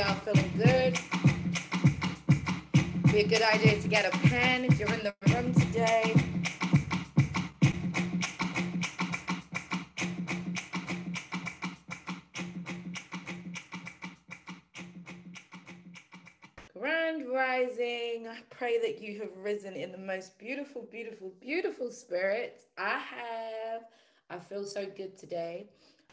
[0.00, 0.98] are feeling good.
[3.12, 6.14] Be a good idea to get a pen if you're in the room today.
[16.78, 18.28] Grand Rising.
[18.28, 22.62] I pray that you have risen in the most beautiful, beautiful, beautiful spirit.
[22.76, 23.82] I have.
[24.30, 25.66] I feel so good today.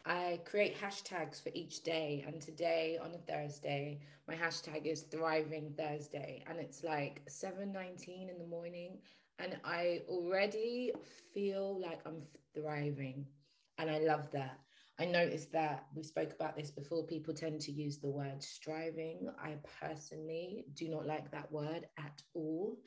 [0.05, 2.23] I create hashtags for each day.
[2.27, 6.43] And today on a Thursday, my hashtag is thriving Thursday.
[6.47, 9.01] And it's like 7:19 in the morning.
[9.39, 10.91] And I already
[11.33, 12.21] feel like I'm
[12.53, 13.25] thriving.
[13.79, 14.59] And I love that.
[14.97, 17.05] I noticed that we spoke about this before.
[17.05, 19.29] People tend to use the word striving.
[19.37, 22.77] I personally do not like that word at all.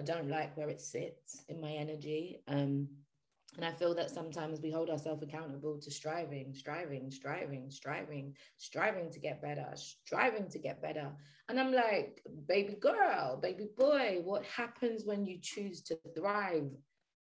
[0.00, 2.42] I don't like where it sits in my energy.
[2.48, 2.88] Um,
[3.56, 9.10] and I feel that sometimes we hold ourselves accountable to striving, striving, striving, striving, striving
[9.10, 11.10] to get better, striving to get better.
[11.48, 16.70] And I'm like, baby girl, baby boy, what happens when you choose to thrive?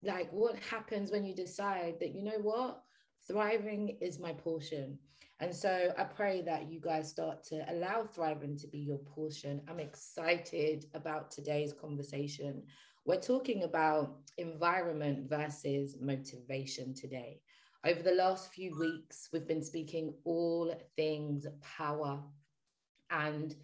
[0.05, 2.83] Like, what happens when you decide that, you know what?
[3.27, 4.99] Thriving is my portion.
[5.41, 9.63] And so I pray that you guys start to allow thriving to be your portion.
[9.67, 12.63] I'm excited about today's conversation
[13.05, 17.41] we're talking about environment versus motivation today.
[17.85, 22.23] Over the last few weeks, we've been speaking all things power.
[23.11, 23.55] And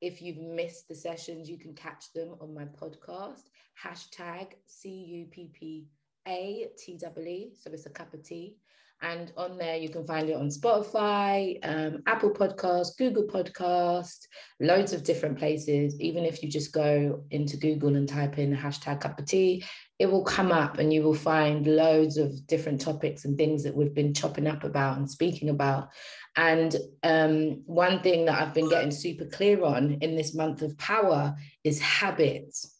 [0.00, 3.50] if you've missed the sessions, you can catch them on my podcast,
[3.82, 5.88] hashtag C U P P
[6.26, 7.52] A T W E.
[7.54, 8.56] So it's a cup of tea.
[9.02, 14.20] And on there, you can find it on Spotify, um, Apple Podcast, Google Podcast,
[14.58, 16.00] loads of different places.
[16.00, 19.64] Even if you just go into Google and type in the hashtag cup of tea,
[19.98, 23.76] it will come up and you will find loads of different topics and things that
[23.76, 25.90] we've been chopping up about and speaking about.
[26.34, 30.76] And um, one thing that I've been getting super clear on in this month of
[30.78, 32.72] power is habits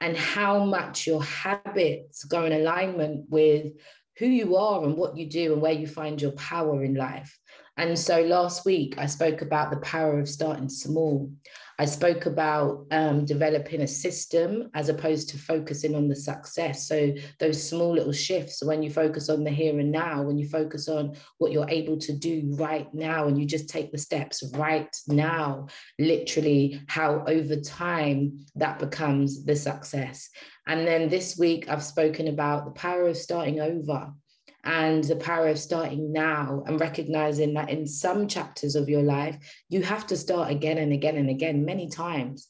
[0.00, 3.72] and how much your habits go in alignment with
[4.18, 7.38] who you are and what you do and where you find your power in life.
[7.78, 11.30] And so last week, I spoke about the power of starting small.
[11.78, 16.88] I spoke about um, developing a system as opposed to focusing on the success.
[16.88, 20.48] So, those small little shifts, when you focus on the here and now, when you
[20.48, 24.42] focus on what you're able to do right now, and you just take the steps
[24.56, 25.66] right now,
[25.98, 30.30] literally, how over time that becomes the success.
[30.66, 34.12] And then this week, I've spoken about the power of starting over
[34.64, 39.38] and the power of starting now and recognizing that in some chapters of your life,
[39.68, 42.48] you have to start again and again and again, many times.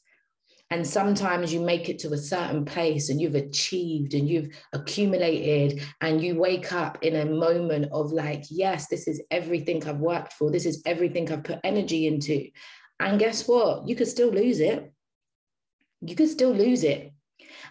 [0.70, 5.82] And sometimes you make it to a certain place and you've achieved and you've accumulated,
[6.00, 10.32] and you wake up in a moment of like, yes, this is everything I've worked
[10.32, 12.48] for, this is everything I've put energy into.
[12.98, 13.86] And guess what?
[13.86, 14.90] You could still lose it.
[16.00, 17.12] You could still lose it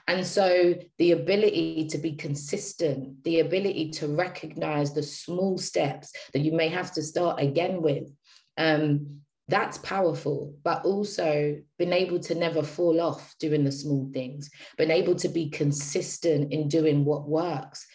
[0.07, 6.39] and so the ability to be consistent, the ability to recognize the small steps that
[6.39, 8.11] you may have to start again with,
[8.57, 10.55] um, that's powerful.
[10.63, 15.27] But also being able to never fall off doing the small things, being able to
[15.27, 17.85] be consistent in doing what works,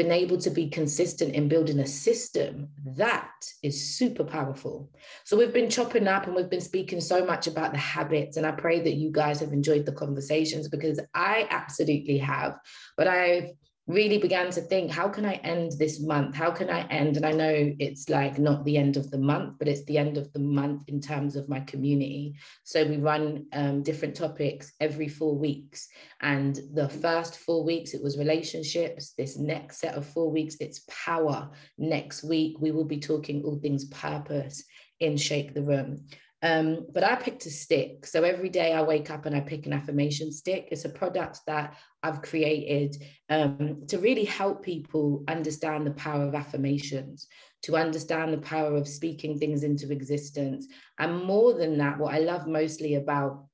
[0.00, 3.30] been able to be consistent in building a system, that
[3.62, 4.90] is super powerful.
[5.24, 8.38] So we've been chopping up and we've been speaking so much about the habits.
[8.38, 12.58] And I pray that you guys have enjoyed the conversations because I absolutely have.
[12.96, 13.50] But I've
[13.90, 16.34] really began to think how can i end this month?
[16.34, 17.16] How can i end?
[17.16, 20.16] And i know it's like not the end of the month but it's the end
[20.16, 22.34] of the month in terms of my community.
[22.64, 25.88] So we run um, different topics every four weeks.
[26.20, 29.12] And the first four weeks it was relationships.
[29.18, 31.50] This next set of four weeks it's power.
[31.78, 34.64] Next week we will be talking all things purpose
[35.00, 36.04] in shake the room
[36.42, 38.06] um, but I picked a stick.
[38.06, 40.68] So every day I wake up and I pick an affirmation stick.
[40.70, 46.34] It's a product that I've created um, to really help people understand the power of
[46.34, 47.26] affirmations,
[47.64, 50.66] to understand the power of speaking things into existence.
[50.98, 53.44] And more than that, what I love mostly about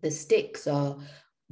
[0.00, 0.96] the sticks are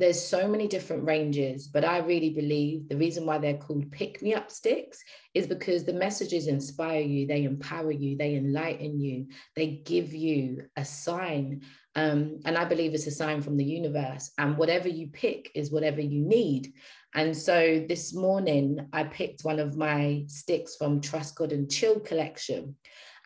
[0.01, 4.23] there's so many different ranges, but I really believe the reason why they're called pick
[4.23, 5.03] me up sticks
[5.35, 10.63] is because the messages inspire you, they empower you, they enlighten you, they give you
[10.77, 11.63] a sign.
[11.95, 14.33] Um, and I believe it's a sign from the universe.
[14.39, 16.73] And whatever you pick is whatever you need.
[17.15, 22.01] And so this morning, I picked one of my sticks from Trust God and Chill
[22.01, 22.77] collection.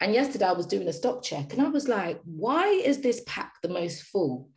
[0.00, 3.22] And yesterday, I was doing a stock check and I was like, why is this
[3.26, 4.48] pack the most full?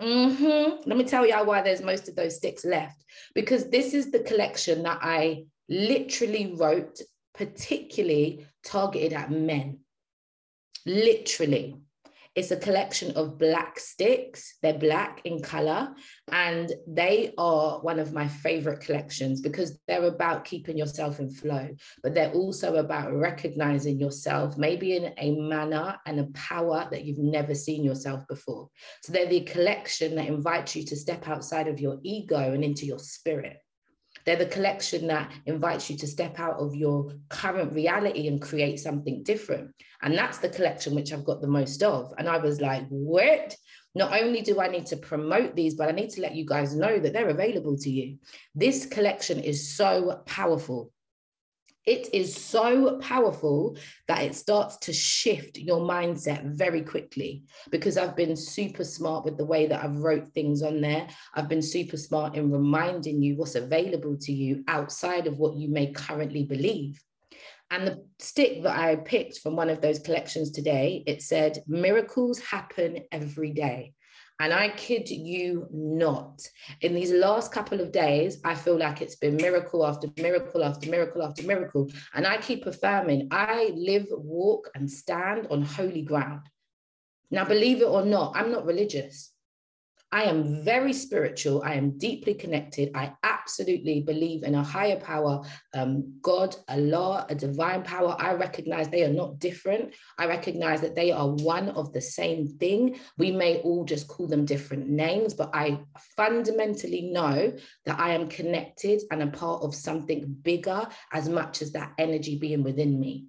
[0.00, 0.88] Mm-hmm.
[0.88, 3.04] Let me tell y'all why there's most of those sticks left.
[3.34, 7.00] Because this is the collection that I literally wrote,
[7.34, 9.80] particularly targeted at men.
[10.86, 11.76] Literally.
[12.34, 14.56] It's a collection of black sticks.
[14.62, 15.94] They're black in color,
[16.30, 21.68] and they are one of my favorite collections because they're about keeping yourself in flow,
[22.02, 27.18] but they're also about recognizing yourself, maybe in a manner and a power that you've
[27.18, 28.68] never seen yourself before.
[29.02, 32.86] So they're the collection that invites you to step outside of your ego and into
[32.86, 33.58] your spirit.
[34.28, 38.78] They're the collection that invites you to step out of your current reality and create
[38.78, 39.74] something different.
[40.02, 42.12] And that's the collection which I've got the most of.
[42.18, 43.56] And I was like, what?
[43.94, 46.76] Not only do I need to promote these, but I need to let you guys
[46.76, 48.18] know that they're available to you.
[48.54, 50.92] This collection is so powerful.
[51.88, 58.14] It is so powerful that it starts to shift your mindset very quickly because I've
[58.14, 61.08] been super smart with the way that I've wrote things on there.
[61.34, 65.70] I've been super smart in reminding you what's available to you outside of what you
[65.70, 67.02] may currently believe.
[67.70, 72.38] And the stick that I picked from one of those collections today, it said, Miracles
[72.38, 73.94] happen every day.
[74.40, 76.40] And I kid you not,
[76.80, 80.88] in these last couple of days, I feel like it's been miracle after miracle after
[80.88, 81.90] miracle after miracle.
[82.14, 86.42] And I keep affirming I live, walk, and stand on holy ground.
[87.32, 89.32] Now, believe it or not, I'm not religious.
[90.10, 91.62] I am very spiritual.
[91.62, 92.90] I am deeply connected.
[92.94, 95.42] I absolutely believe in a higher power,
[95.74, 98.16] um, God, Allah, a divine power.
[98.18, 99.94] I recognize they are not different.
[100.16, 102.98] I recognize that they are one of the same thing.
[103.18, 105.80] We may all just call them different names, but I
[106.16, 107.52] fundamentally know
[107.84, 112.38] that I am connected and a part of something bigger as much as that energy
[112.38, 113.26] being within me.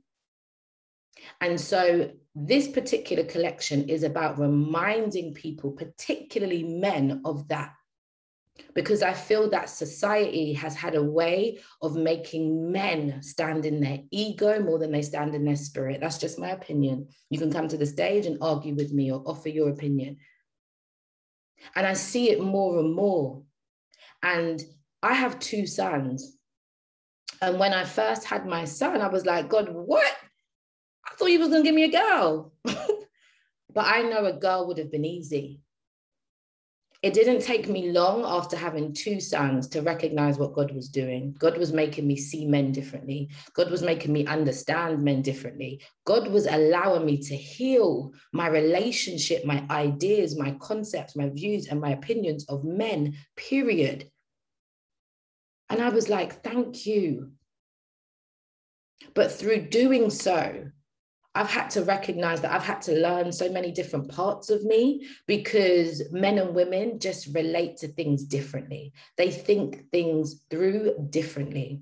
[1.42, 7.74] And so this particular collection is about reminding people, particularly men, of that.
[8.76, 14.00] Because I feel that society has had a way of making men stand in their
[14.12, 16.02] ego more than they stand in their spirit.
[16.02, 17.08] That's just my opinion.
[17.30, 20.18] You can come to the stage and argue with me or offer your opinion.
[21.76, 23.44] And I see it more and more.
[24.24, 24.62] And
[25.02, 26.38] I have two sons.
[27.42, 30.16] And when I first had my son, I was like, God, what?
[31.20, 32.54] Thought you was gonna give me a girl.
[32.64, 35.60] but I know a girl would have been easy.
[37.02, 41.36] It didn't take me long after having two sons to recognize what God was doing.
[41.38, 43.30] God was making me see men differently.
[43.54, 45.82] God was making me understand men differently.
[46.06, 51.82] God was allowing me to heal my relationship, my ideas, my concepts, my views, and
[51.82, 54.10] my opinions of men, period.
[55.70, 57.32] And I was like, thank you.
[59.14, 60.70] But through doing so,
[61.40, 65.08] I've had to recognize that I've had to learn so many different parts of me
[65.26, 68.92] because men and women just relate to things differently.
[69.16, 71.80] They think things through differently.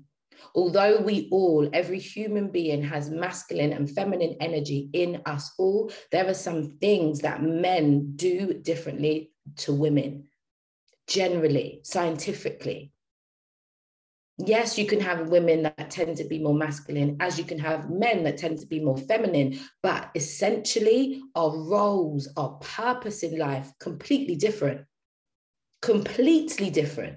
[0.54, 6.28] Although we all, every human being has masculine and feminine energy in us all, there
[6.28, 10.28] are some things that men do differently to women,
[11.08, 12.92] generally, scientifically
[14.38, 17.90] yes, you can have women that tend to be more masculine, as you can have
[17.90, 23.72] men that tend to be more feminine, but essentially our roles, our purpose in life,
[23.80, 24.82] completely different.
[25.82, 27.16] Completely different.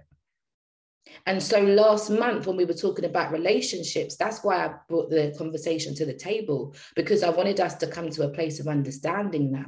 [1.25, 5.33] And so last month, when we were talking about relationships, that's why I brought the
[5.37, 9.51] conversation to the table, because I wanted us to come to a place of understanding
[9.51, 9.65] that.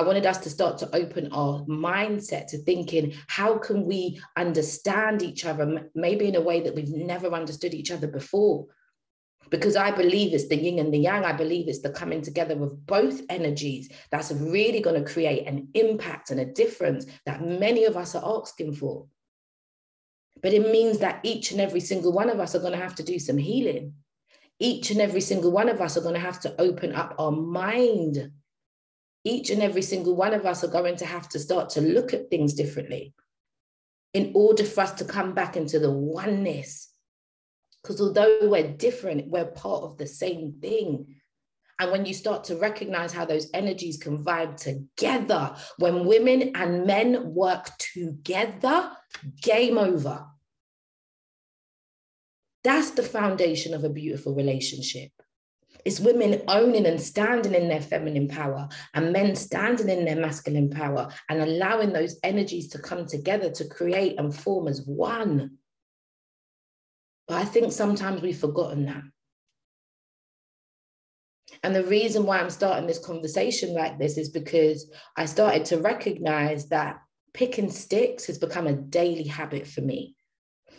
[0.00, 5.22] I wanted us to start to open our mindset to thinking, how can we understand
[5.22, 8.64] each other, maybe in a way that we've never understood each other before?
[9.50, 11.26] Because I believe it's the yin and the yang.
[11.26, 15.68] I believe it's the coming together of both energies that's really going to create an
[15.74, 19.06] impact and a difference that many of us are asking for.
[20.40, 22.94] But it means that each and every single one of us are going to have
[22.94, 23.92] to do some healing.
[24.58, 27.32] Each and every single one of us are going to have to open up our
[27.32, 28.30] mind
[29.24, 32.14] each and every single one of us are going to have to start to look
[32.14, 33.14] at things differently
[34.14, 36.88] in order for us to come back into the oneness.
[37.82, 41.16] Because although we're different, we're part of the same thing.
[41.78, 46.86] And when you start to recognize how those energies can vibe together, when women and
[46.86, 48.90] men work together,
[49.40, 50.26] game over.
[52.62, 55.10] That's the foundation of a beautiful relationship.
[55.84, 60.70] It's women owning and standing in their feminine power and men standing in their masculine
[60.70, 65.58] power and allowing those energies to come together to create and form as one.
[67.28, 69.02] But I think sometimes we've forgotten that.
[71.62, 75.78] And the reason why I'm starting this conversation like this is because I started to
[75.78, 77.00] recognize that
[77.34, 80.16] picking sticks has become a daily habit for me.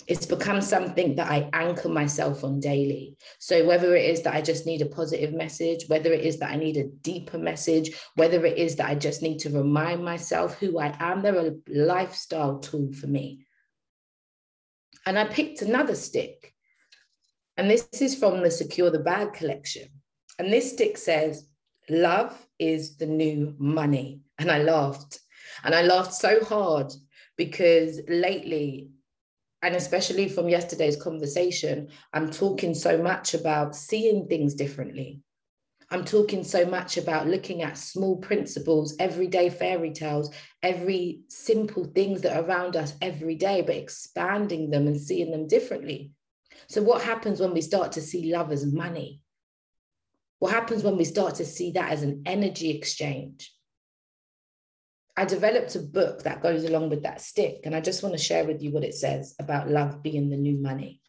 [0.08, 3.18] It's become something that I anchor myself on daily.
[3.40, 6.52] So, whether it is that I just need a positive message, whether it is that
[6.52, 10.58] I need a deeper message, whether it is that I just need to remind myself
[10.60, 13.46] who I am, they're a lifestyle tool for me.
[15.06, 16.54] And I picked another stick.
[17.58, 19.88] And this is from the Secure the Bag collection.
[20.40, 21.48] And this stick says,
[21.90, 24.22] Love is the new money.
[24.40, 25.20] And I laughed.
[25.64, 26.92] And I laughed so hard
[27.38, 28.91] because lately
[29.62, 35.22] and especially from yesterday's conversation, I'm talking so much about seeing things differently.
[35.92, 42.22] I'm talking so much about looking at small principles, everyday fairy tales, every simple things
[42.22, 46.12] that are around us every day, but expanding them and seeing them differently.
[46.68, 49.22] So, what happens when we start to see love as money?
[50.40, 53.54] What happens when we start to see that as an energy exchange?
[55.22, 58.24] I developed a book that goes along with that stick, and I just want to
[58.24, 61.00] share with you what it says about love being the new money.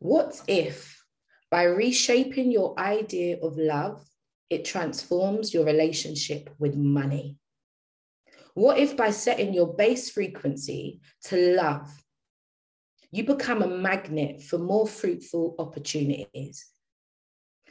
[0.00, 1.04] What if,
[1.48, 4.04] by reshaping your idea of love,
[4.50, 7.38] it transforms your relationship with money?
[8.54, 11.88] What if, by setting your base frequency to love,
[13.12, 16.66] you become a magnet for more fruitful opportunities?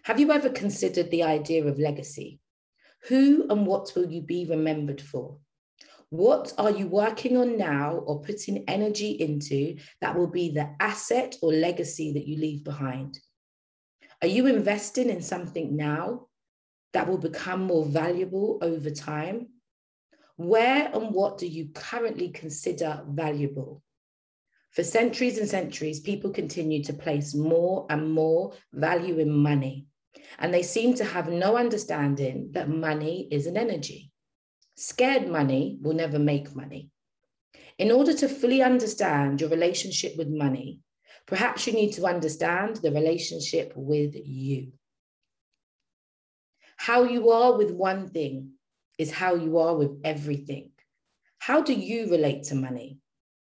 [0.03, 2.39] Have you ever considered the idea of legacy?
[3.07, 5.37] Who and what will you be remembered for?
[6.09, 11.35] What are you working on now or putting energy into that will be the asset
[11.41, 13.17] or legacy that you leave behind?
[14.21, 16.27] Are you investing in something now
[16.93, 19.47] that will become more valuable over time?
[20.35, 23.81] Where and what do you currently consider valuable?
[24.71, 29.87] For centuries and centuries, people continue to place more and more value in money.
[30.39, 34.11] And they seem to have no understanding that money is an energy.
[34.75, 36.89] Scared money will never make money.
[37.77, 40.79] In order to fully understand your relationship with money,
[41.25, 44.73] perhaps you need to understand the relationship with you.
[46.77, 48.53] How you are with one thing
[48.97, 50.71] is how you are with everything.
[51.37, 52.97] How do you relate to money?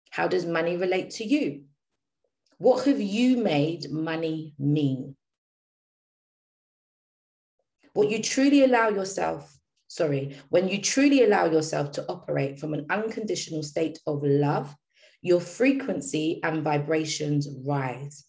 [0.10, 1.64] How does money relate to you?
[2.58, 5.16] What have you made money mean?
[7.94, 12.86] What you truly allow yourself, sorry, when you truly allow yourself to operate from an
[12.90, 14.76] unconditional state of love,
[15.22, 18.26] your frequency and vibrations rise.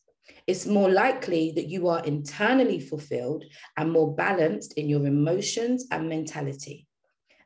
[0.46, 3.44] It's more likely that you are internally fulfilled
[3.76, 6.86] and more balanced in your emotions and mentality.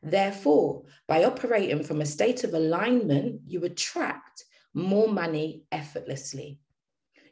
[0.03, 4.45] Therefore, by operating from a state of alignment, you attract
[4.75, 6.61] more money effortlessly.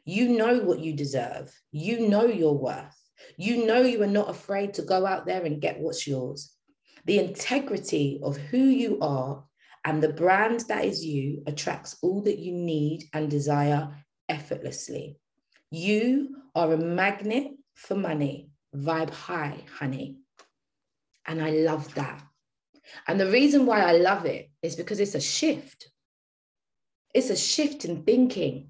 [0.05, 3.02] You know what you deserve, you know your worth.
[3.37, 6.51] You know you are not afraid to go out there and get what's yours.
[7.05, 9.43] The integrity of who you are
[9.85, 13.95] and the brand that is you attracts all that you need and desire
[14.29, 15.17] effortlessly.
[15.71, 18.49] You are a magnet for money.
[18.75, 20.17] Vibe high, honey.
[21.25, 22.23] And I love that.
[23.07, 25.89] And the reason why I love it is because it's a shift.
[27.13, 28.69] It's a shift in thinking.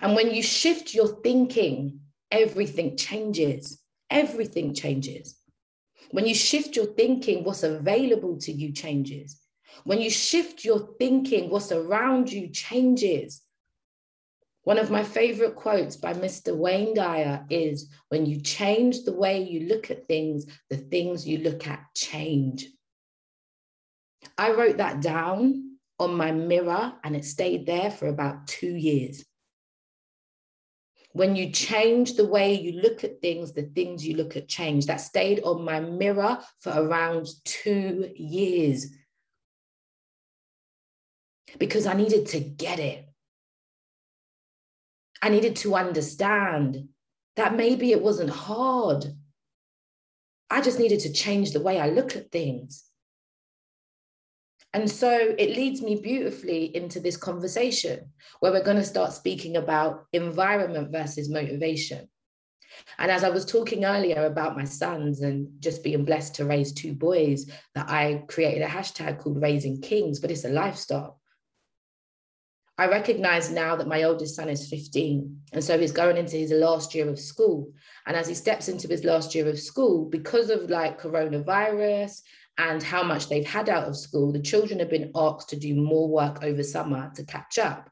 [0.00, 2.00] And when you shift your thinking
[2.36, 3.80] everything changes.
[4.10, 5.36] Everything changes.
[6.10, 9.40] When you shift your thinking, what's available to you changes.
[9.84, 13.42] When you shift your thinking, what's around you changes.
[14.62, 16.56] One of my favorite quotes by Mr.
[16.56, 21.38] Wayne Dyer is When you change the way you look at things, the things you
[21.38, 22.66] look at change.
[24.38, 29.24] I wrote that down on my mirror and it stayed there for about two years
[31.16, 34.84] when you change the way you look at things, the things you look at change.
[34.84, 38.88] That stayed on my mirror for around two years
[41.58, 43.08] because I needed to get it.
[45.22, 46.88] I needed to understand
[47.36, 49.06] that maybe it wasn't hard.
[50.50, 52.84] I just needed to change the way I look at things.
[54.76, 59.56] And so it leads me beautifully into this conversation where we're going to start speaking
[59.56, 62.06] about environment versus motivation.
[62.98, 66.74] And as I was talking earlier about my sons and just being blessed to raise
[66.74, 71.22] two boys, that I created a hashtag called Raising Kings, but it's a lifestyle.
[72.76, 75.40] I recognize now that my oldest son is 15.
[75.54, 77.72] And so he's going into his last year of school.
[78.06, 82.20] And as he steps into his last year of school, because of like coronavirus
[82.58, 85.74] and how much they've had out of school, the children have been asked to do
[85.74, 87.90] more work over summer to catch up.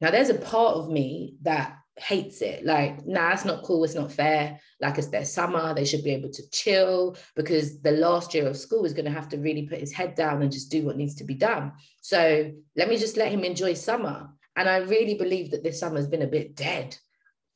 [0.00, 2.64] Now, there's a part of me that hates it.
[2.64, 3.84] Like, nah, it's not cool.
[3.84, 4.58] It's not fair.
[4.80, 5.74] Like, it's their summer.
[5.74, 9.10] They should be able to chill because the last year of school is going to
[9.10, 11.72] have to really put his head down and just do what needs to be done.
[12.00, 14.30] So let me just let him enjoy summer.
[14.56, 16.96] And I really believe that this summer's been a bit dead.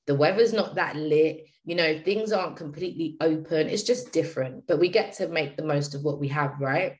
[0.06, 1.46] The weather's not that lit.
[1.64, 3.68] You know, things aren't completely open.
[3.68, 6.98] It's just different, but we get to make the most of what we have, right?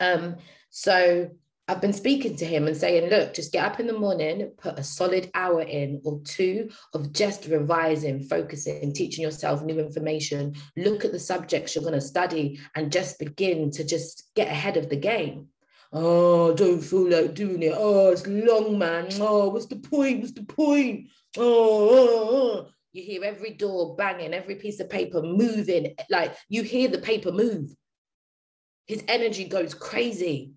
[0.00, 0.36] Um,
[0.70, 1.30] so
[1.70, 4.78] I've been speaking to him and saying, look, just get up in the morning, put
[4.78, 11.04] a solid hour in or two of just revising, focusing, teaching yourself new information, look
[11.04, 14.88] at the subjects you're going to study and just begin to just get ahead of
[14.88, 15.48] the game.
[15.92, 17.74] Oh, don't feel like doing it.
[17.76, 19.08] Oh, it's long, man.
[19.20, 20.20] Oh, what's the point?
[20.20, 21.08] What's the point?
[21.36, 22.68] Oh, oh, oh.
[22.92, 25.94] You hear every door banging, every piece of paper moving.
[26.10, 27.70] Like you hear the paper move.
[28.86, 30.52] His energy goes crazy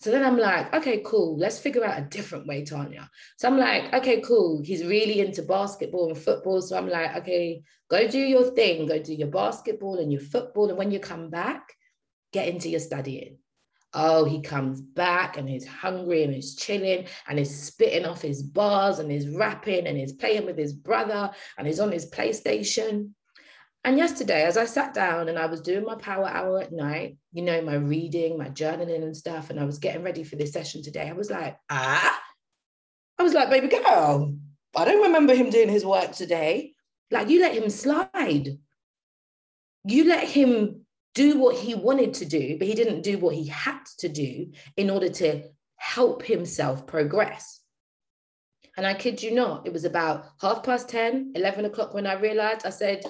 [0.00, 1.36] so then I'm like, okay, cool.
[1.36, 3.10] Let's figure out a different way, Tanya.
[3.36, 4.62] So I'm like, okay, cool.
[4.64, 6.62] He's really into basketball and football.
[6.62, 8.86] So I'm like, okay, go do your thing.
[8.86, 10.70] Go do your basketball and your football.
[10.70, 11.74] And when you come back,
[12.32, 13.36] get into your studying.
[13.92, 18.42] Oh, he comes back and he's hungry and he's chilling and he's spitting off his
[18.42, 23.10] bars and he's rapping and he's playing with his brother and he's on his PlayStation.
[23.82, 27.16] And yesterday, as I sat down and I was doing my power hour at night,
[27.32, 30.52] you know, my reading, my journaling and stuff, and I was getting ready for this
[30.52, 32.20] session today, I was like, ah,
[33.18, 34.34] I was like, baby girl,
[34.76, 36.74] I don't remember him doing his work today.
[37.10, 38.58] Like, you let him slide.
[39.84, 40.79] You let him
[41.20, 44.50] do what he wanted to do, but he didn't do what he had to do
[44.76, 45.42] in order to
[45.76, 47.60] help himself progress.
[48.76, 52.14] And I kid you not, it was about half past 10, 11 o'clock when I
[52.14, 53.04] realized I said,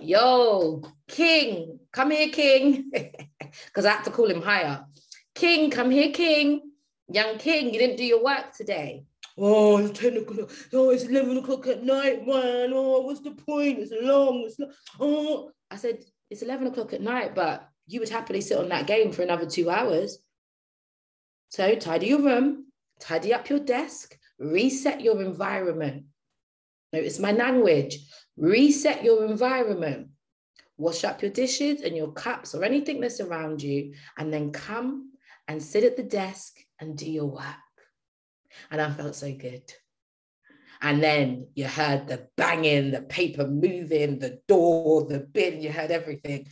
[0.00, 2.90] Yo, King, come here, King.
[3.66, 4.86] Because I had to call him higher.
[5.34, 6.62] King, come here, King.
[7.08, 9.04] Young King, you didn't do your work today.
[9.36, 10.50] Oh, it's 10 o'clock.
[10.72, 12.72] Oh, it's 11 o'clock at night, man.
[12.72, 13.78] Oh, what's the point?
[13.78, 14.44] It's long.
[14.46, 14.70] It's long.
[14.98, 16.02] Oh, I said,
[16.32, 19.44] it's 11 o'clock at night, but you would happily sit on that game for another
[19.44, 20.18] two hours.
[21.50, 26.04] So tidy your room, tidy up your desk, reset your environment.
[26.90, 27.98] Notice my language.
[28.38, 30.08] Reset your environment.
[30.78, 35.10] Wash up your dishes and your cups or anything that's around you, and then come
[35.48, 37.44] and sit at the desk and do your work.
[38.70, 39.70] And I felt so good.
[40.82, 45.92] And then you heard the banging, the paper moving, the door, the bin, you heard
[45.92, 46.48] everything.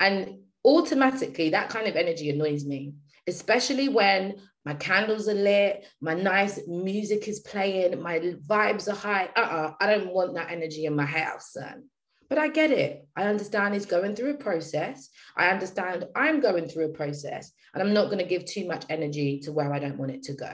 [0.00, 2.94] And automatically, that kind of energy annoys me,
[3.26, 9.28] especially when my candles are lit, my nice music is playing, my vibes are high.
[9.36, 11.84] Uh-uh, I don't want that energy in my house, son.
[12.28, 13.06] But I get it.
[13.14, 15.08] I understand he's going through a process.
[15.36, 18.84] I understand I'm going through a process, and I'm not going to give too much
[18.88, 20.52] energy to where I don't want it to go.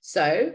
[0.00, 0.52] So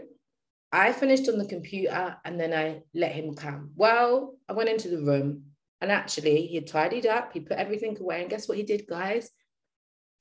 [0.74, 3.70] I finished on the computer and then I let him come.
[3.76, 5.44] Well, I went into the room
[5.80, 8.22] and actually he tidied up, he put everything away.
[8.22, 9.30] And guess what he did, guys?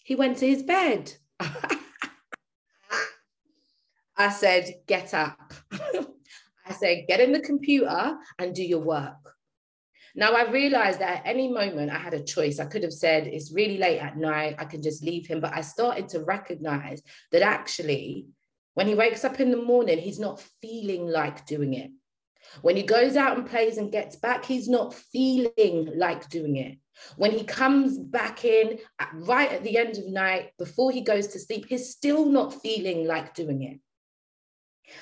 [0.03, 1.11] He went to his bed.
[4.15, 5.53] I said, get up.
[5.71, 9.15] I said, get in the computer and do your work.
[10.13, 12.59] Now I realized that at any moment I had a choice.
[12.59, 15.39] I could have said, it's really late at night, I can just leave him.
[15.41, 18.27] But I started to recognize that actually,
[18.73, 21.91] when he wakes up in the morning, he's not feeling like doing it.
[22.61, 26.77] When he goes out and plays and gets back, he's not feeling like doing it.
[27.15, 31.27] When he comes back in at, right at the end of night before he goes
[31.27, 33.79] to sleep, he's still not feeling like doing it.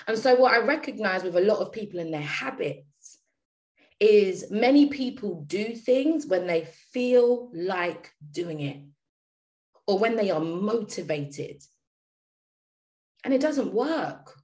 [0.07, 2.85] And so, what I recognize with a lot of people in their habits
[3.99, 8.77] is many people do things when they feel like doing it
[9.87, 11.61] or when they are motivated.
[13.23, 14.35] And it doesn't work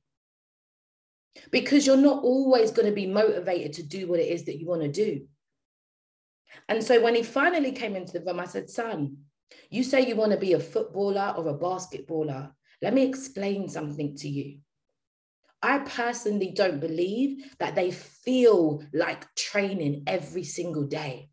[1.52, 4.68] because you're not always going to be motivated to do what it is that you
[4.68, 5.28] want to do.
[6.70, 9.18] And so, when he finally came into the room, I said, Son,
[9.70, 12.52] you say you want to be a footballer or a basketballer.
[12.82, 14.60] Let me explain something to you.
[15.62, 21.30] I personally don't believe that they feel like training every single day.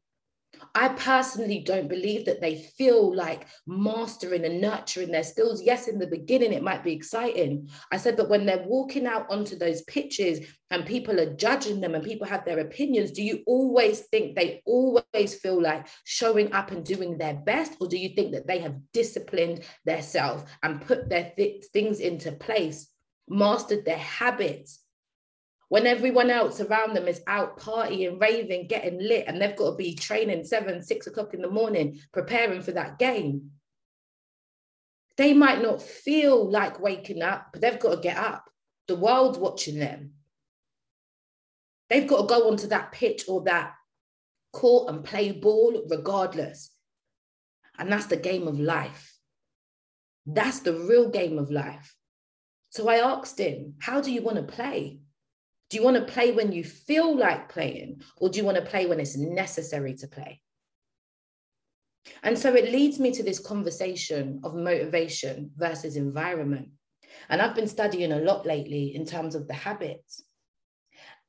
[0.74, 5.62] I personally don't believe that they feel like mastering and nurturing their skills.
[5.62, 7.68] Yes, in the beginning, it might be exciting.
[7.92, 11.94] I said, but when they're walking out onto those pitches and people are judging them
[11.94, 16.70] and people have their opinions, do you always think they always feel like showing up
[16.70, 17.76] and doing their best?
[17.80, 22.32] Or do you think that they have disciplined themselves and put their th- things into
[22.32, 22.88] place
[23.28, 24.80] mastered their habits.
[25.74, 29.76] When everyone else around them is out partying, raving, getting lit, and they've got to
[29.76, 33.50] be training seven, six o'clock in the morning, preparing for that game.
[35.16, 38.48] They might not feel like waking up, but they've got to get up.
[38.86, 40.12] The world's watching them.
[41.90, 43.72] They've got to go onto that pitch or that
[44.52, 46.70] court and play ball regardless.
[47.80, 49.12] And that's the game of life.
[50.24, 51.96] That's the real game of life.
[52.70, 55.00] So I asked him, How do you want to play?
[55.70, 58.64] Do you want to play when you feel like playing, or do you want to
[58.64, 60.40] play when it's necessary to play?
[62.22, 66.68] And so it leads me to this conversation of motivation versus environment.
[67.28, 70.22] And I've been studying a lot lately in terms of the habits.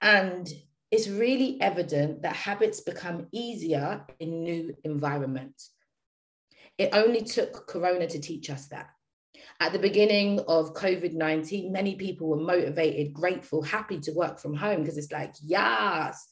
[0.02, 0.48] And
[0.92, 5.72] it's really evident that habits become easier in new environments.
[6.78, 8.90] It only took Corona to teach us that.
[9.60, 14.54] At the beginning of COVID 19, many people were motivated, grateful, happy to work from
[14.54, 16.28] home because it's like, yes,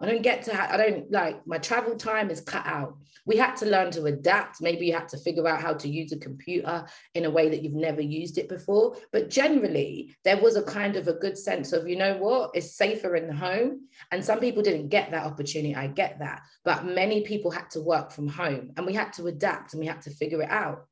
[0.00, 2.96] I don't get to, ha- I don't like my travel time is cut out.
[3.26, 4.62] We had to learn to adapt.
[4.62, 7.62] Maybe you had to figure out how to use a computer in a way that
[7.62, 8.96] you've never used it before.
[9.12, 12.76] But generally, there was a kind of a good sense of, you know what, it's
[12.76, 13.88] safer in the home.
[14.12, 15.74] And some people didn't get that opportunity.
[15.74, 16.42] I get that.
[16.64, 19.86] But many people had to work from home and we had to adapt and we
[19.86, 20.86] had to figure it out.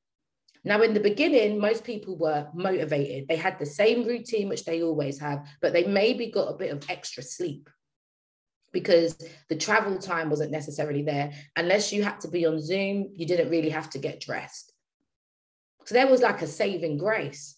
[0.67, 3.29] Now, in the beginning, most people were motivated.
[3.29, 6.73] They had the same routine, which they always have, but they maybe got a bit
[6.73, 7.71] of extra sleep
[8.73, 9.17] because
[9.49, 11.31] the travel time wasn't necessarily there.
[11.55, 14.73] Unless you had to be on Zoom, you didn't really have to get dressed.
[15.85, 17.57] So there was like a saving grace.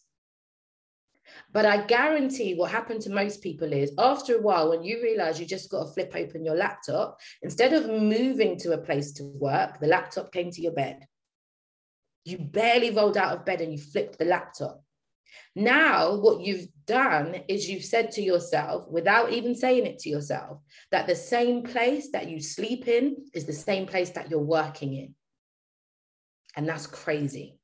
[1.50, 5.40] But I guarantee what happened to most people is after a while, when you realize
[5.40, 9.24] you just got to flip open your laptop, instead of moving to a place to
[9.24, 11.06] work, the laptop came to your bed.
[12.28, 14.82] You barely rolled out of bed and you flipped the laptop.
[15.54, 20.60] Now, what you've done is you've said to yourself, without even saying it to yourself,
[20.90, 24.94] that the same place that you sleep in is the same place that you're working
[24.94, 25.14] in.
[26.54, 27.58] And that's crazy.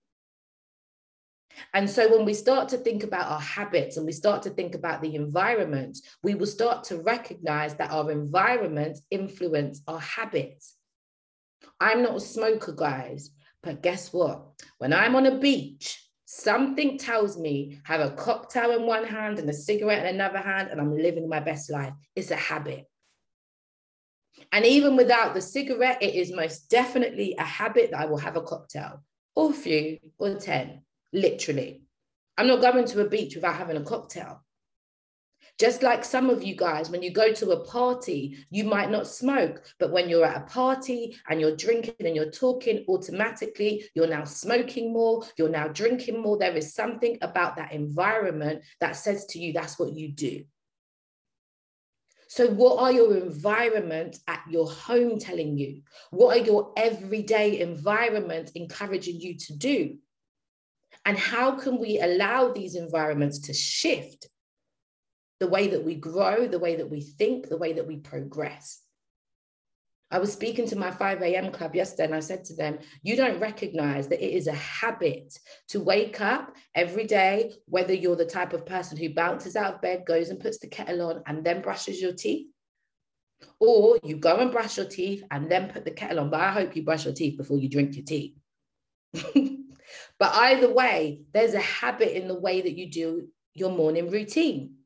[1.72, 4.74] And so, when we start to think about our habits and we start to think
[4.74, 10.74] about the environment, we will start to recognize that our environment influence our habits.
[11.78, 13.30] I'm not a smoker, guys,
[13.64, 14.62] but guess what?
[14.78, 16.04] When I'm on a beach
[16.36, 20.68] Something tells me have a cocktail in one hand and a cigarette in another hand,
[20.68, 21.92] and I'm living my best life.
[22.16, 22.86] It's a habit.
[24.50, 28.34] And even without the cigarette, it is most definitely a habit that I will have
[28.34, 29.04] a cocktail
[29.36, 31.82] or a few or 10, literally.
[32.36, 34.43] I'm not going to a beach without having a cocktail.
[35.58, 39.06] Just like some of you guys, when you go to a party, you might not
[39.06, 44.08] smoke, but when you're at a party and you're drinking and you're talking, automatically you're
[44.08, 46.36] now smoking more, you're now drinking more.
[46.38, 50.44] There is something about that environment that says to you, that's what you do.
[52.26, 55.82] So, what are your environment at your home telling you?
[56.10, 59.98] What are your everyday environment encouraging you to do?
[61.04, 64.26] And how can we allow these environments to shift
[65.44, 68.80] the way that we grow, the way that we think, the way that we progress.
[70.10, 71.52] I was speaking to my 5 a.m.
[71.52, 75.38] club yesterday and I said to them, You don't recognize that it is a habit
[75.68, 79.82] to wake up every day, whether you're the type of person who bounces out of
[79.82, 82.46] bed, goes and puts the kettle on, and then brushes your teeth,
[83.60, 86.30] or you go and brush your teeth and then put the kettle on.
[86.30, 88.36] But I hope you brush your teeth before you drink your tea.
[89.12, 94.76] but either way, there's a habit in the way that you do your morning routine.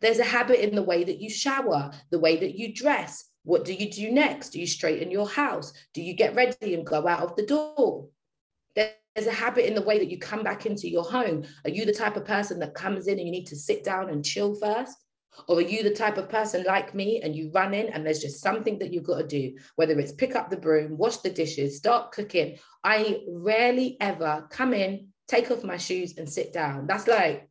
[0.00, 3.24] There's a habit in the way that you shower, the way that you dress.
[3.44, 4.50] What do you do next?
[4.50, 5.72] Do you straighten your house?
[5.94, 8.08] Do you get ready and go out of the door?
[8.74, 11.44] There's a habit in the way that you come back into your home.
[11.64, 14.10] Are you the type of person that comes in and you need to sit down
[14.10, 14.96] and chill first?
[15.48, 18.20] Or are you the type of person like me and you run in and there's
[18.20, 21.30] just something that you've got to do, whether it's pick up the broom, wash the
[21.30, 22.58] dishes, start cooking?
[22.84, 26.86] I rarely ever come in, take off my shoes and sit down.
[26.86, 27.48] That's like,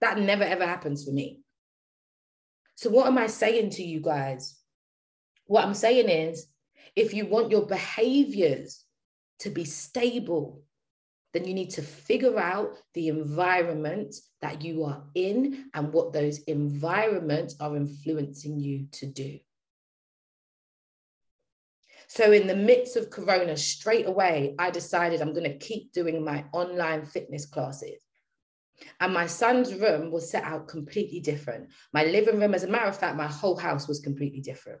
[0.00, 1.43] that never ever happens for me.
[2.76, 4.58] So, what am I saying to you guys?
[5.46, 6.46] What I'm saying is,
[6.96, 8.84] if you want your behaviors
[9.40, 10.62] to be stable,
[11.32, 16.38] then you need to figure out the environment that you are in and what those
[16.44, 19.38] environments are influencing you to do.
[22.06, 26.24] So, in the midst of Corona, straight away, I decided I'm going to keep doing
[26.24, 28.03] my online fitness classes.
[29.00, 31.70] And my son's room was set out completely different.
[31.92, 34.80] My living room, as a matter of fact, my whole house was completely different.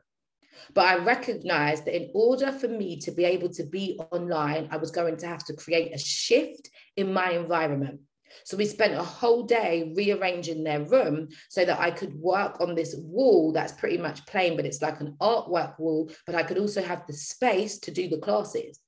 [0.72, 4.76] But I recognized that in order for me to be able to be online, I
[4.76, 8.00] was going to have to create a shift in my environment.
[8.44, 12.74] So we spent a whole day rearranging their room so that I could work on
[12.74, 16.58] this wall that's pretty much plain, but it's like an artwork wall, but I could
[16.58, 18.80] also have the space to do the classes.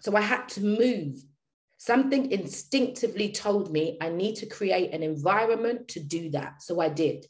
[0.00, 1.22] So I had to move
[1.78, 6.60] Something instinctively told me I need to create an environment to do that.
[6.60, 7.26] So I did.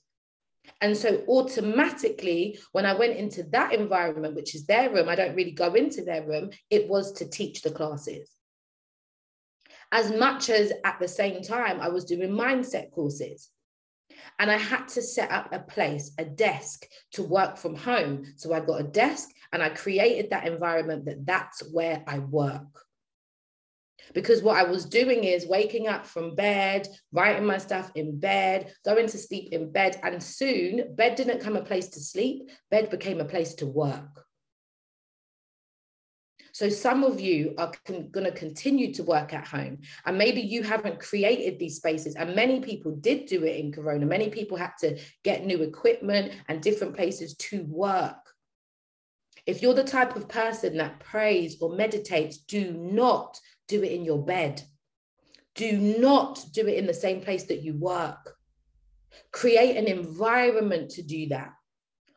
[0.81, 5.37] And so automatically, when I went into that environment, which is their room, I don't
[5.37, 8.31] really go into their room, it was to teach the classes.
[9.93, 13.51] As much as at the same time, I was doing mindset courses.
[14.39, 18.25] And I had to set up a place, a desk to work from home.
[18.37, 22.67] So I got a desk and I created that environment that that's where I work.
[24.15, 28.73] Because what I was doing is waking up from bed, writing my stuff in bed,
[28.85, 30.01] going to sleep in bed.
[30.03, 34.25] And soon, bed didn't come a place to sleep, bed became a place to work.
[36.53, 40.41] So some of you are con- going to continue to work at home, and maybe
[40.41, 42.17] you haven't created these spaces.
[42.17, 44.07] And many people did do it in Corona.
[44.07, 48.17] Many people had to get new equipment and different places to work.
[49.47, 53.39] If you're the type of person that prays or meditates, do not
[53.69, 54.63] do it in your bed.
[55.55, 58.37] Do not do it in the same place that you work.
[59.33, 61.53] Create an environment to do that.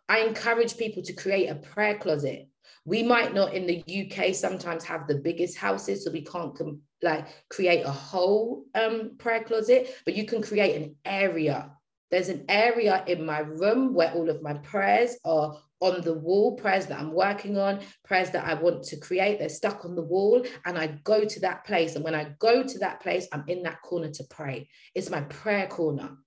[0.07, 2.47] I encourage people to create a prayer closet.
[2.85, 6.81] We might not in the UK sometimes have the biggest houses, so we can't com-
[7.01, 11.71] like create a whole um, prayer closet, but you can create an area.
[12.09, 16.55] There's an area in my room where all of my prayers are on the wall,
[16.55, 20.01] prayers that I'm working on, prayers that I want to create, they're stuck on the
[20.01, 20.45] wall.
[20.65, 21.95] And I go to that place.
[21.95, 24.69] And when I go to that place, I'm in that corner to pray.
[24.95, 26.17] It's my prayer corner.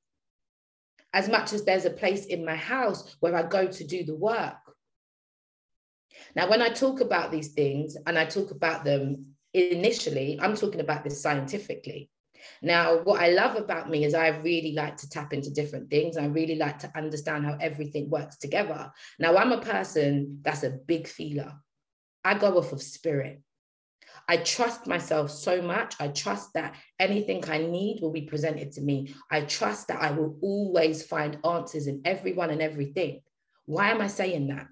[1.12, 4.16] As much as there's a place in my house where I go to do the
[4.16, 4.56] work.
[6.34, 10.80] Now, when I talk about these things and I talk about them initially, I'm talking
[10.80, 12.10] about this scientifically.
[12.62, 16.16] Now, what I love about me is I really like to tap into different things.
[16.16, 18.90] I really like to understand how everything works together.
[19.18, 21.52] Now, I'm a person that's a big feeler.
[22.24, 23.42] I go off of spirit.
[24.28, 25.94] I trust myself so much.
[26.00, 29.14] I trust that anything I need will be presented to me.
[29.30, 33.20] I trust that I will always find answers in everyone and everything.
[33.66, 34.66] Why am I saying that?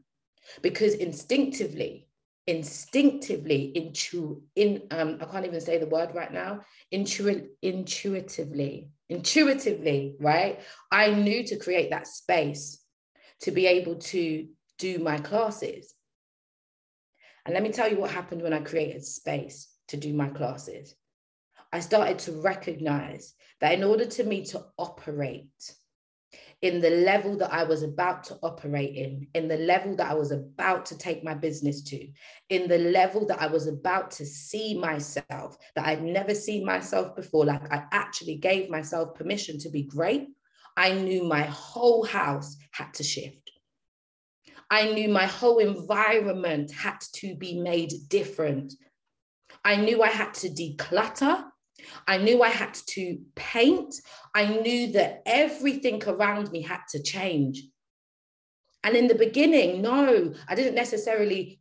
[0.63, 2.09] Because instinctively,
[2.46, 10.16] instinctively intu in um i can't even say the word right now intu- intuitively intuitively
[10.18, 10.61] right?
[10.90, 12.83] I knew to create that space
[13.40, 15.92] to be able to do my classes.
[17.44, 20.94] And let me tell you what happened when i created space to do my classes.
[21.72, 25.74] I started to recognize that in order to me to operate
[26.62, 30.14] in the level that I was about to operate in, in the level that I
[30.14, 32.09] was about to take my business to,
[32.51, 37.16] in the level that I was about to see myself, that I'd never seen myself
[37.16, 37.46] before.
[37.46, 40.29] Like I actually gave myself permission to be great.
[40.77, 43.51] I knew my whole house had to shift.
[44.70, 48.72] I knew my whole environment had to be made different.
[49.64, 51.44] I knew I had to declutter.
[52.07, 53.95] I knew I had to paint.
[54.35, 57.62] I knew that everything around me had to change.
[58.85, 61.61] And in the beginning, no, I didn't necessarily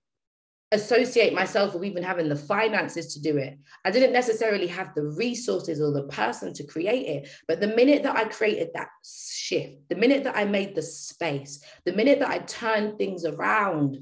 [0.72, 3.58] associate myself with even having the finances to do it.
[3.84, 7.30] I didn't necessarily have the resources or the person to create it.
[7.48, 11.64] But the minute that I created that shift, the minute that I made the space,
[11.84, 13.98] the minute that I turned things around,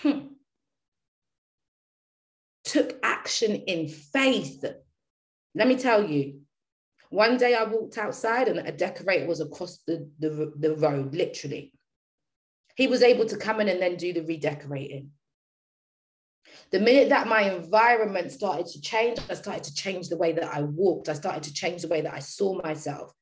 [0.00, 0.20] hmm,
[2.64, 4.64] took action in faith,
[5.54, 6.40] let me tell you,
[7.10, 11.72] one day I walked outside and a decorator was across the, the, the road, literally.
[12.76, 15.10] He was able to come in and then do the redecorating.
[16.70, 20.54] The minute that my environment started to change, I started to change the way that
[20.54, 21.08] I walked.
[21.08, 23.12] I started to change the way that I saw myself.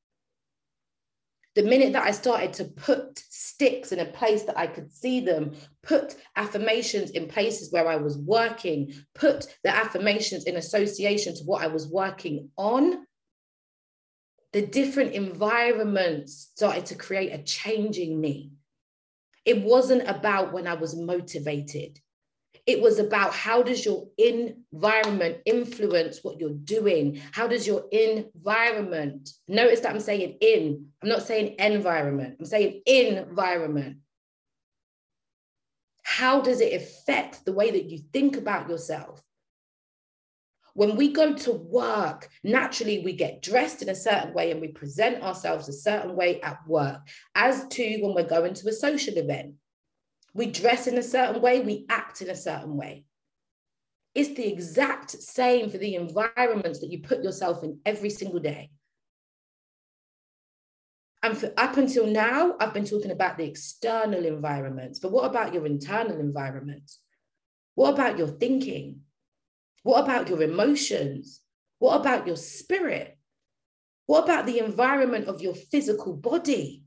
[1.54, 5.20] The minute that I started to put sticks in a place that I could see
[5.20, 11.44] them, put affirmations in places where I was working, put the affirmations in association to
[11.44, 13.06] what I was working on,
[14.52, 18.52] the different environments started to create a change in me.
[19.44, 21.98] It wasn't about when I was motivated.
[22.68, 27.18] It was about how does your environment influence what you're doing?
[27.32, 32.82] How does your environment, notice that I'm saying in, I'm not saying environment, I'm saying
[32.84, 33.96] environment.
[36.02, 39.22] How does it affect the way that you think about yourself?
[40.74, 44.68] When we go to work, naturally we get dressed in a certain way and we
[44.68, 47.00] present ourselves a certain way at work,
[47.34, 49.54] as to when we're going to a social event.
[50.34, 53.04] We dress in a certain way, we act in a certain way.
[54.14, 58.70] It's the exact same for the environments that you put yourself in every single day.
[61.22, 65.52] And for up until now, I've been talking about the external environments, but what about
[65.52, 67.00] your internal environments?
[67.74, 69.00] What about your thinking?
[69.82, 71.40] What about your emotions?
[71.78, 73.16] What about your spirit?
[74.06, 76.84] What about the environment of your physical body?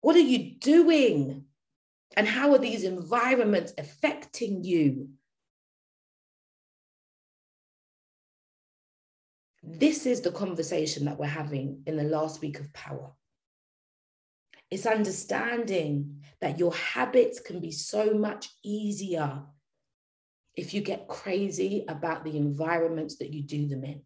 [0.00, 1.45] What are you doing?
[2.14, 5.08] And how are these environments affecting you?
[9.62, 13.10] This is the conversation that we're having in the last week of power.
[14.70, 19.42] It's understanding that your habits can be so much easier
[20.54, 24.02] if you get crazy about the environments that you do them in.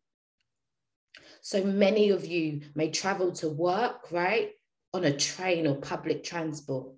[1.42, 4.50] So many of you may travel to work, right,
[4.92, 6.94] on a train or public transport.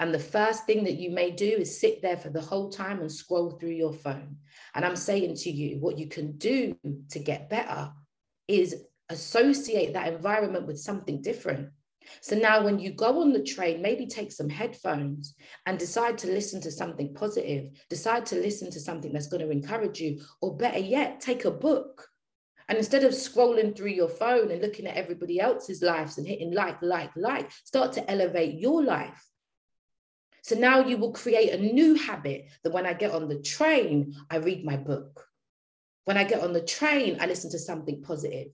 [0.00, 3.00] And the first thing that you may do is sit there for the whole time
[3.00, 4.36] and scroll through your phone.
[4.74, 6.76] And I'm saying to you, what you can do
[7.10, 7.92] to get better
[8.48, 8.74] is
[9.08, 11.70] associate that environment with something different.
[12.20, 16.26] So now, when you go on the train, maybe take some headphones and decide to
[16.26, 20.56] listen to something positive, decide to listen to something that's going to encourage you, or
[20.56, 22.06] better yet, take a book.
[22.68, 26.52] And instead of scrolling through your phone and looking at everybody else's lives and hitting
[26.52, 29.22] like, like, like, start to elevate your life.
[30.44, 34.14] So now you will create a new habit that when I get on the train,
[34.28, 35.26] I read my book.
[36.04, 38.48] When I get on the train, I listen to something positive.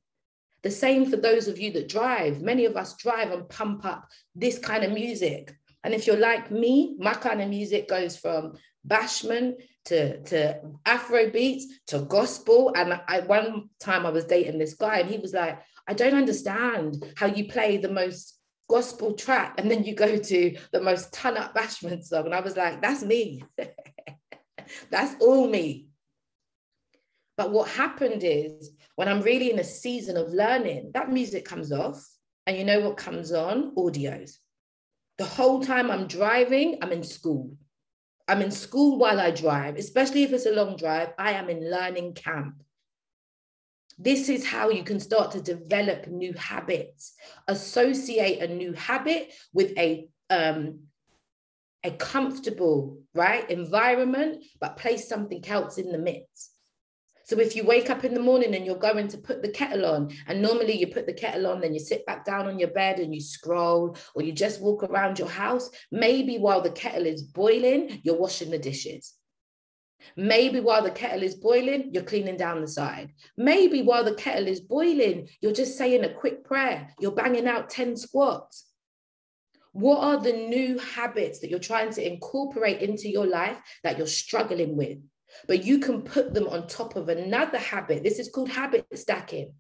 [0.63, 2.43] The same for those of you that drive.
[2.43, 5.53] Many of us drive and pump up this kind of music.
[5.83, 8.53] And if you're like me, my kind of music goes from
[8.87, 9.55] bashment
[9.87, 12.73] to, to Afro beats to gospel.
[12.77, 16.15] And I one time I was dating this guy and he was like, I don't
[16.15, 18.40] understand how you play the most
[18.71, 22.27] gospel track and then you go to the most ton up bashment song.
[22.27, 23.43] And I was like, that's me.
[24.91, 25.89] that's all me.
[27.37, 31.73] But what happened is when I'm really in a season of learning, that music comes
[31.73, 32.07] off.
[32.47, 33.75] And you know what comes on?
[33.75, 34.33] Audios.
[35.19, 37.57] The whole time I'm driving, I'm in school.
[38.29, 41.11] I'm in school while I drive, especially if it's a long drive.
[41.19, 42.63] I am in learning camp.
[44.03, 47.13] This is how you can start to develop new habits.
[47.49, 50.81] Associate a new habit with a um,
[51.85, 56.53] a comfortable right environment, but place something else in the midst.
[57.25, 59.87] So if you wake up in the morning and you're going to put the kettle
[59.87, 62.71] on, and normally you put the kettle on, then you sit back down on your
[62.71, 67.07] bed and you scroll, or you just walk around your house, maybe while the kettle
[67.07, 69.15] is boiling, you're washing the dishes.
[70.17, 73.13] Maybe while the kettle is boiling, you're cleaning down the side.
[73.37, 77.71] Maybe while the kettle is boiling, you're just saying a quick prayer, you're banging out
[77.71, 78.67] 10 squats.
[79.73, 84.07] What are the new habits that you're trying to incorporate into your life that you're
[84.07, 84.99] struggling with?
[85.47, 88.03] but you can put them on top of another habit.
[88.03, 89.53] This is called habit stacking.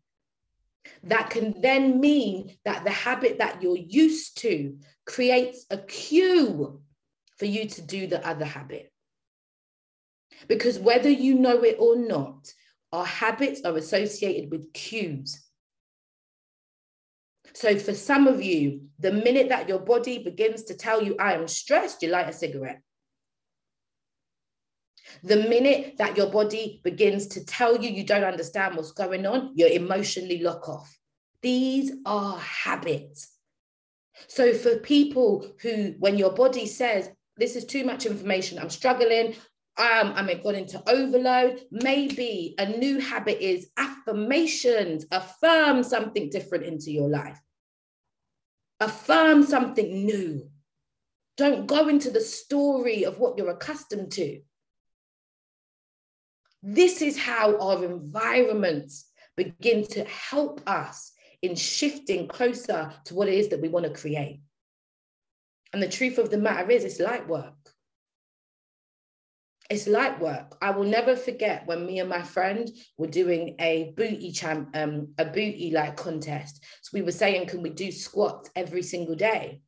[1.04, 6.80] That can then mean that the habit that you're used to creates a cue
[7.38, 8.92] for you to do the other habit.
[10.48, 12.52] Because whether you know it or not,
[12.92, 15.42] our habits are associated with cues.
[17.52, 21.34] So, for some of you, the minute that your body begins to tell you, I
[21.34, 22.80] am stressed, you light a cigarette.
[25.24, 29.52] The minute that your body begins to tell you you don't understand what's going on,
[29.56, 30.96] you're emotionally lock off.
[31.42, 33.32] These are habits.
[34.28, 39.34] So, for people who, when your body says, This is too much information, I'm struggling,
[39.78, 46.90] um, I'm going into overload, maybe a new habit is affirmations, affirm something different into
[46.90, 47.40] your life,
[48.78, 50.50] affirm something new.
[51.36, 54.40] Don't go into the story of what you're accustomed to.
[56.62, 59.06] This is how our environments
[59.36, 63.98] begin to help us in shifting closer to what it is that we want to
[63.98, 64.42] create.
[65.72, 67.54] And the truth of the matter is, it's light work.
[69.70, 70.56] It's light work.
[70.60, 75.14] I will never forget when me and my friend were doing a booty champ, um,
[75.16, 76.64] a booty like contest.
[76.82, 79.60] So we were saying, can we do squats every single day?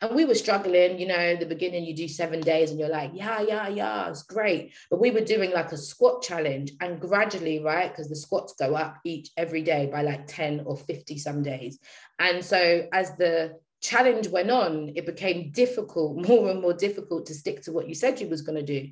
[0.00, 3.10] And we were struggling, you know, the beginning you do seven days and you're like,
[3.14, 4.74] yeah, yeah, yeah, it's great.
[4.92, 7.90] But we were doing like a squat challenge and gradually, right?
[7.90, 11.80] Because the squats go up each every day by like 10 or 50 some days.
[12.20, 17.34] And so as the challenge went on, it became difficult, more and more difficult to
[17.34, 18.88] stick to what you said you was going to do.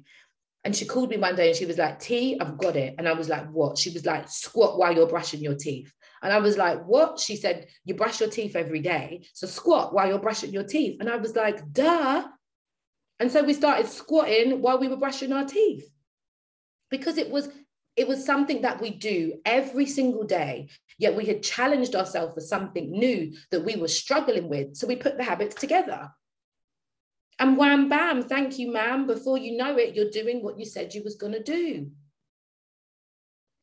[0.67, 2.97] And she called me one day and she was like, T, I've got it.
[2.99, 3.79] And I was like, what?
[3.79, 5.95] She was like, squat while you're brushing your teeth.
[6.25, 7.21] And I was like, what?
[7.21, 9.23] She said, you brush your teeth every day.
[9.33, 10.97] So squat while you're brushing your teeth.
[10.99, 12.27] And I was like, duh.
[13.21, 15.89] And so we started squatting while we were brushing our teeth
[16.91, 17.49] because it was
[17.95, 22.41] it was something that we do every single day yet we had challenged ourselves for
[22.41, 26.11] something new that we were struggling with so we put the habits together
[27.39, 30.95] and wham bam thank you ma'am before you know it you're doing what you said
[30.95, 31.91] you was going to do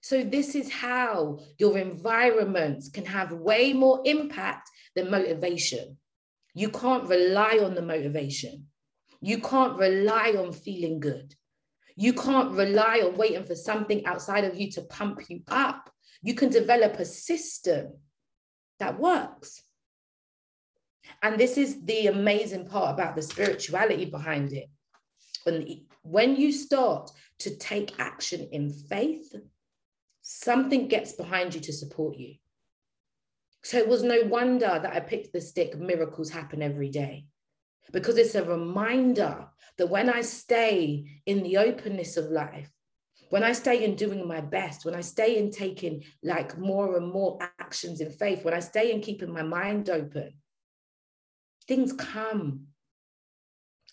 [0.03, 5.97] so, this is how your environments can have way more impact than motivation.
[6.53, 8.67] You can't rely on the motivation.
[9.21, 11.34] You can't rely on feeling good.
[11.95, 15.89] You can't rely on waiting for something outside of you to pump you up.
[16.21, 17.93] You can develop a system
[18.80, 19.63] that works.
[21.24, 24.69] And this is the amazing part about the spirituality behind it.
[25.45, 29.34] When, when you start to take action in faith,
[30.21, 32.36] something gets behind you to support you.
[33.63, 37.26] So it was no wonder that I picked the stick, miracles happen every day,
[37.93, 39.47] because it's a reminder
[39.78, 42.69] that when I stay in the openness of life,
[43.30, 47.09] when I stay in doing my best, when I stay in taking like more and
[47.09, 50.34] more actions in faith, when I stay in keeping my mind open,
[51.68, 52.68] things come.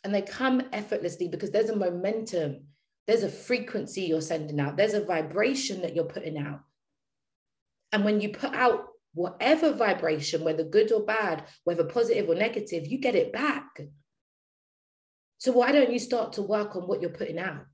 [0.02, 2.64] And they come effortlessly because there's a momentum,
[3.06, 6.60] there's a frequency you're sending out, there's a vibration that you're putting out.
[7.92, 12.86] And when you put out whatever vibration, whether good or bad, whether positive or negative,
[12.86, 13.80] you get it back.
[15.38, 17.66] So why don't you start to work on what you're putting out?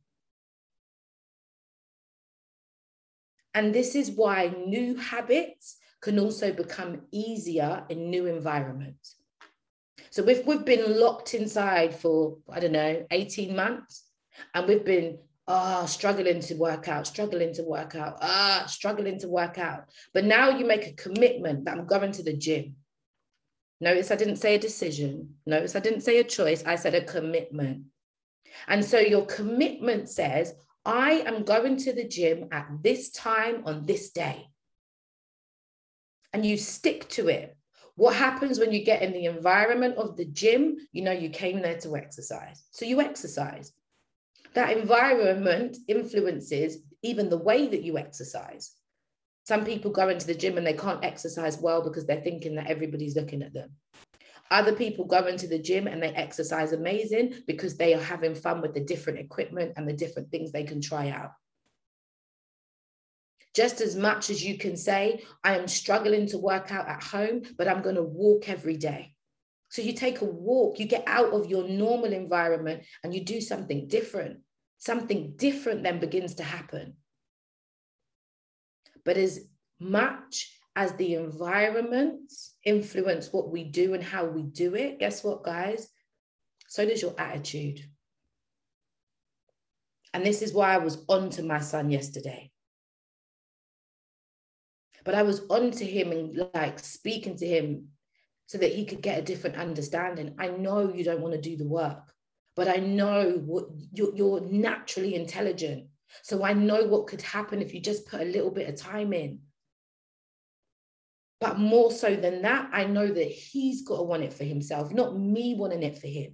[3.55, 9.17] And this is why new habits can also become easier in new environments.
[10.11, 14.05] So if we've been locked inside for, I don't know, 18 months,
[14.55, 15.19] and we've been
[15.49, 19.85] ah, oh, struggling to work out, struggling to work out, ah, struggling to work out.
[20.13, 22.77] But now you make a commitment that I'm going to the gym.
[23.81, 25.35] Notice I didn't say a decision.
[25.45, 26.65] Notice I didn't say a choice.
[26.65, 27.85] I said a commitment.
[28.69, 33.85] And so your commitment says, I am going to the gym at this time on
[33.85, 34.47] this day.
[36.33, 37.56] And you stick to it.
[37.97, 40.77] What happens when you get in the environment of the gym?
[40.93, 42.65] You know, you came there to exercise.
[42.71, 43.73] So you exercise
[44.55, 48.73] that environment influences even the way that you exercise.
[49.45, 52.67] Some people go into the gym and they can't exercise well because they're thinking that
[52.67, 53.71] everybody's looking at them.
[54.51, 58.61] Other people go into the gym and they exercise amazing because they are having fun
[58.61, 61.33] with the different equipment and the different things they can try out.
[63.57, 67.43] Just as much as you can say, I am struggling to work out at home,
[67.57, 69.15] but I'm going to walk every day.
[69.71, 73.41] So you take a walk, you get out of your normal environment and you do
[73.41, 74.41] something different
[74.79, 76.95] something different then begins to happen.
[79.05, 79.41] But as
[79.81, 82.33] much as the environment
[82.65, 85.89] influence what we do and how we do it, guess what, guys?
[86.69, 87.81] So does your attitude.
[90.13, 92.51] And this is why I was on to my son yesterday.
[95.07, 97.87] But I was on to him and like speaking to him
[98.45, 100.35] so that he could get a different understanding.
[100.39, 102.13] I know you don't want to do the work
[102.57, 105.89] but I know what you're, you're naturally intelligent.
[106.23, 109.13] So I know what could happen if you just put a little bit of time
[109.13, 109.41] in.
[111.39, 114.91] But more so than that, I know that he's got to want it for himself,
[114.91, 116.33] not me wanting it for him.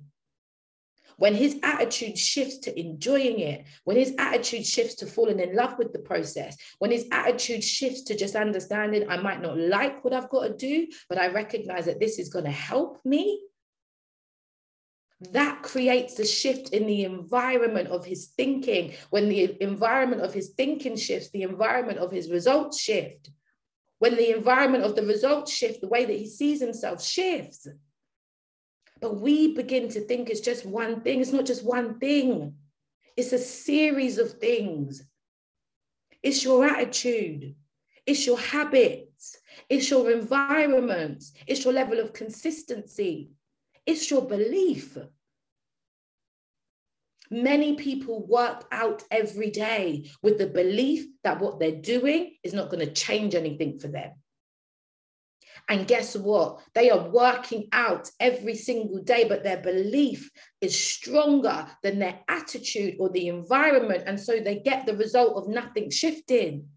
[1.22, 5.78] When his attitude shifts to enjoying it, when his attitude shifts to falling in love
[5.78, 10.12] with the process, when his attitude shifts to just understanding I might not like what
[10.12, 13.40] I've got to do, but I recognize that this is going to help me,
[15.30, 18.94] that creates a shift in the environment of his thinking.
[19.10, 23.30] When the environment of his thinking shifts, the environment of his results shift.
[24.00, 27.68] When the environment of the results shift, the way that he sees himself shifts.
[29.02, 31.20] But we begin to think it's just one thing.
[31.20, 32.54] It's not just one thing,
[33.16, 35.02] it's a series of things.
[36.22, 37.56] It's your attitude,
[38.06, 39.36] it's your habits,
[39.68, 43.32] it's your environment, it's your level of consistency,
[43.84, 44.96] it's your belief.
[47.28, 52.70] Many people work out every day with the belief that what they're doing is not
[52.70, 54.12] going to change anything for them.
[55.72, 56.60] And guess what?
[56.74, 62.96] They are working out every single day, but their belief is stronger than their attitude
[63.00, 64.02] or the environment.
[64.06, 66.68] And so they get the result of nothing shifting.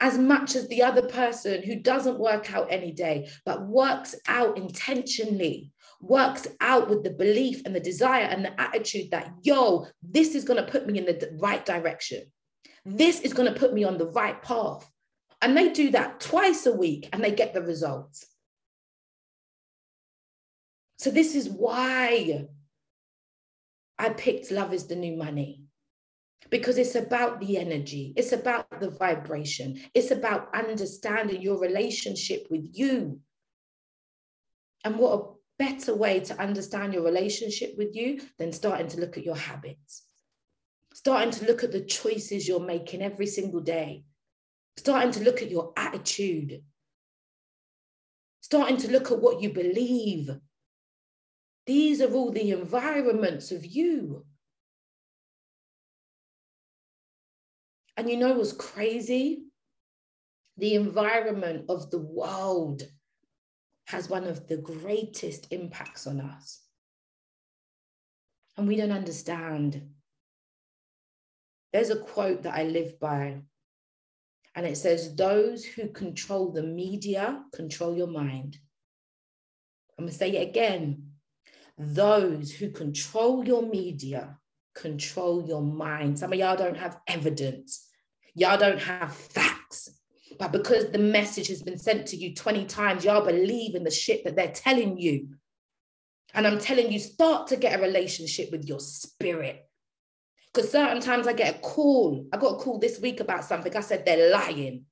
[0.00, 4.58] as much as the other person who doesn't work out any day, but works out
[4.58, 10.34] intentionally, works out with the belief and the desire and the attitude that, yo, this
[10.34, 12.24] is going to put me in the right direction.
[12.84, 14.88] This is going to put me on the right path.
[15.40, 18.26] And they do that twice a week and they get the results.
[20.98, 22.46] So, this is why
[23.98, 25.64] I picked Love is the New Money
[26.50, 32.68] because it's about the energy, it's about the vibration, it's about understanding your relationship with
[32.72, 33.20] you.
[34.84, 35.24] And what a
[35.58, 40.06] better way to understand your relationship with you than starting to look at your habits,
[41.04, 44.04] starting to look at the choices you're making every single day,
[44.76, 46.62] starting to look at your attitude,
[48.40, 50.30] starting to look at what you believe.
[51.66, 54.24] These are all the environments of you.
[57.96, 59.46] And you know what's crazy?
[60.56, 62.84] The environment of the world
[63.86, 66.60] has one of the greatest impacts on us.
[68.56, 69.82] And we don't understand.
[71.72, 73.42] There's a quote that I live by,
[74.54, 78.58] and it says, Those who control the media control your mind.
[79.98, 81.12] I'm going to say it again.
[81.78, 84.38] Those who control your media
[84.74, 86.18] control your mind.
[86.18, 87.88] Some of y'all don't have evidence,
[88.34, 89.90] y'all don't have facts.
[90.38, 93.90] But because the message has been sent to you 20 times, y'all believe in the
[93.90, 95.28] shit that they're telling you.
[96.34, 99.68] And I'm telling you, start to get a relationship with your spirit.
[100.52, 102.26] Because certain times I get a call.
[102.32, 103.74] I got a call this week about something.
[103.74, 104.84] I said they're lying.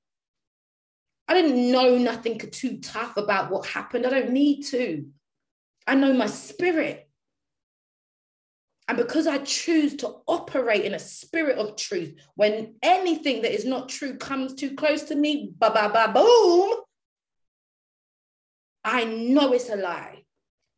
[1.27, 4.05] I didn't know nothing too tough about what happened.
[4.05, 5.05] I don't need to.
[5.87, 7.07] I know my spirit.
[8.87, 13.63] And because I choose to operate in a spirit of truth, when anything that is
[13.63, 16.75] not true comes too close to me, ba ba ba boom,
[18.83, 20.20] I know it's a lie.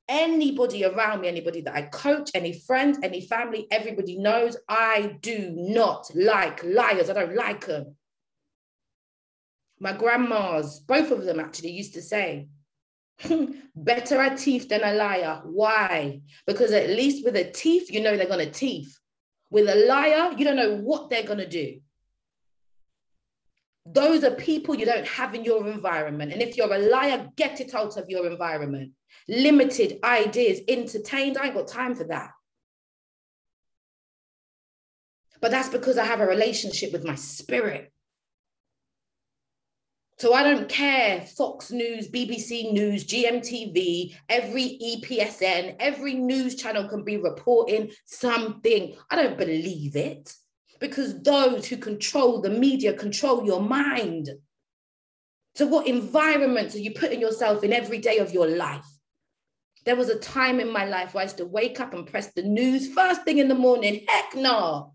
[0.10, 5.52] Anybody around me, anybody that I coach, any friend, any family, everybody knows I do
[5.56, 7.10] not like liars.
[7.10, 7.96] I don't like them.
[9.80, 12.48] My grandmas, both of them actually used to say,
[13.22, 13.46] hmm,
[13.76, 15.42] Better a thief than a liar.
[15.46, 16.22] Why?
[16.46, 19.00] Because at least with a thief, you know they're going to thief.
[19.50, 21.80] With a liar, you don't know what they're going to do.
[23.86, 26.32] Those are people you don't have in your environment.
[26.32, 28.92] And if you're a liar, get it out of your environment.
[29.28, 31.38] Limited ideas, entertained.
[31.38, 32.32] I ain't got time for that.
[35.42, 37.92] But that's because I have a relationship with my spirit.
[40.18, 47.04] So I don't care Fox News, BBC News, GMTV, every ESPN, every news channel can
[47.04, 48.96] be reporting something.
[49.10, 50.34] I don't believe it
[50.80, 54.30] because those who control the media control your mind.
[55.56, 58.86] So, what environments are you putting yourself in every day of your life?
[59.86, 62.32] There was a time in my life where I used to wake up and press
[62.34, 64.06] the news first thing in the morning.
[64.08, 64.94] Heck no.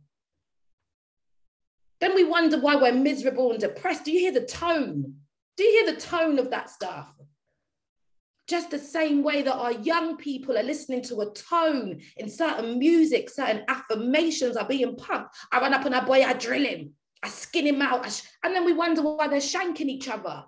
[2.01, 4.05] Then we wonder why we're miserable and depressed.
[4.05, 5.16] Do you hear the tone?
[5.57, 7.12] Do you hear the tone of that stuff?
[8.47, 12.78] Just the same way that our young people are listening to a tone in certain
[12.78, 15.36] music, certain affirmations are being pumped.
[15.53, 18.55] I run up on a boy, I drill him, I skin him out, sh- and
[18.55, 20.45] then we wonder why they're shanking each other.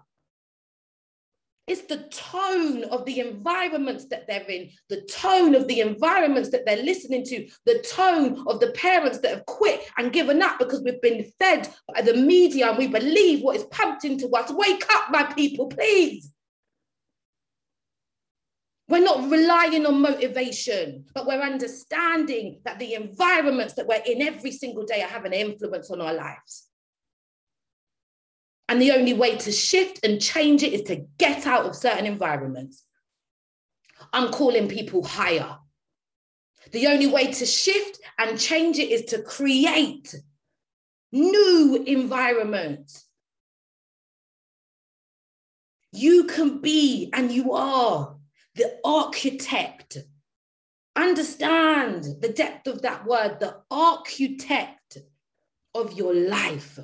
[1.70, 6.66] It's the tone of the environments that they're in, the tone of the environments that
[6.66, 10.82] they're listening to, the tone of the parents that have quit and given up because
[10.82, 14.50] we've been fed by the media and we believe what is pumped into us.
[14.50, 16.32] Wake up, my people, please.
[18.88, 24.50] We're not relying on motivation, but we're understanding that the environments that we're in every
[24.50, 26.69] single day are having an influence on our lives.
[28.70, 32.06] And the only way to shift and change it is to get out of certain
[32.06, 32.84] environments.
[34.12, 35.58] I'm calling people higher.
[36.70, 40.14] The only way to shift and change it is to create
[41.10, 43.06] new environments.
[45.90, 48.14] You can be and you are
[48.54, 49.98] the architect.
[50.94, 54.98] Understand the depth of that word, the architect
[55.74, 56.78] of your life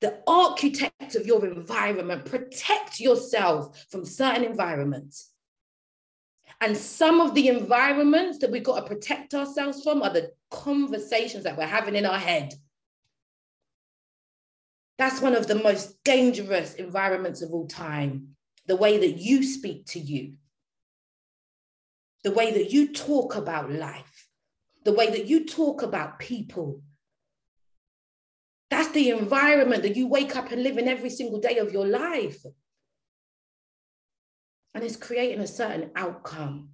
[0.00, 2.24] the architect of your environment.
[2.24, 5.30] Protect yourself from certain environments.
[6.60, 11.44] And some of the environments that we've got to protect ourselves from are the conversations
[11.44, 12.54] that we're having in our head.
[14.98, 18.36] That's one of the most dangerous environments of all time.
[18.66, 20.34] The way that you speak to you,
[22.22, 24.28] the way that you talk about life,
[24.84, 26.82] the way that you talk about people,
[28.70, 31.86] that's the environment that you wake up and live in every single day of your
[31.86, 32.44] life.
[34.74, 36.70] And it's creating a certain outcome.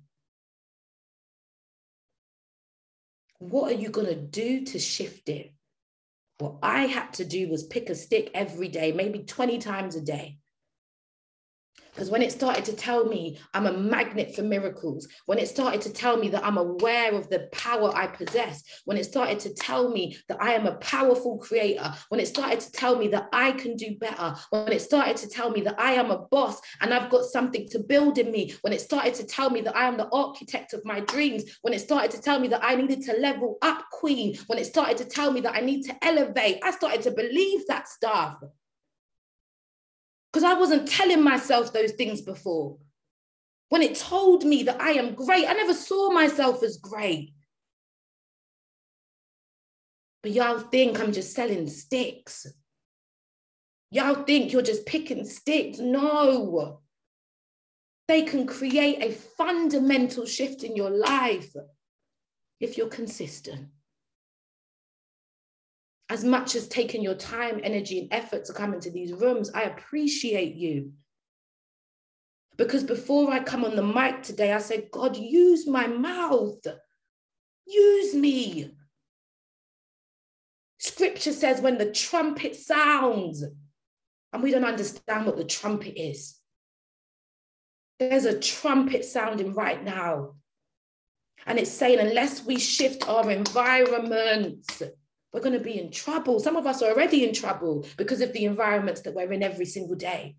[3.38, 5.52] What are you going to do to shift it?
[6.38, 10.02] What I had to do was pick a stick every day, maybe 20 times a
[10.02, 10.38] day,
[11.96, 15.80] because when it started to tell me I'm a magnet for miracles, when it started
[15.80, 19.54] to tell me that I'm aware of the power I possess, when it started to
[19.54, 23.30] tell me that I am a powerful creator, when it started to tell me that
[23.32, 26.60] I can do better, when it started to tell me that I am a boss
[26.82, 29.74] and I've got something to build in me, when it started to tell me that
[29.74, 32.74] I am the architect of my dreams, when it started to tell me that I
[32.74, 35.96] needed to level up, queen, when it started to tell me that I need to
[36.04, 38.36] elevate, I started to believe that stuff
[40.36, 42.76] because I wasn't telling myself those things before.
[43.70, 47.32] When it told me that I am great, I never saw myself as great.
[50.22, 52.46] But y'all think I'm just selling sticks.
[53.90, 55.78] Y'all think you're just picking sticks.
[55.78, 56.82] No.
[58.06, 61.50] They can create a fundamental shift in your life
[62.60, 63.68] if you're consistent.
[66.08, 69.62] As much as taking your time, energy, and effort to come into these rooms, I
[69.62, 70.92] appreciate you.
[72.56, 76.64] Because before I come on the mic today, I said, God, use my mouth.
[77.66, 78.70] Use me.
[80.78, 83.44] Scripture says, when the trumpet sounds,
[84.32, 86.38] and we don't understand what the trumpet is.
[87.98, 90.34] There's a trumpet sounding right now.
[91.46, 94.82] And it's saying, unless we shift our environments,
[95.36, 96.40] we're going to be in trouble.
[96.40, 99.66] Some of us are already in trouble because of the environments that we're in every
[99.66, 100.34] single day.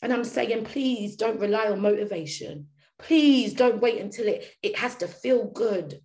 [0.00, 2.68] And I'm saying, please don't rely on motivation.
[2.98, 6.00] Please don't wait until it, it has to feel good.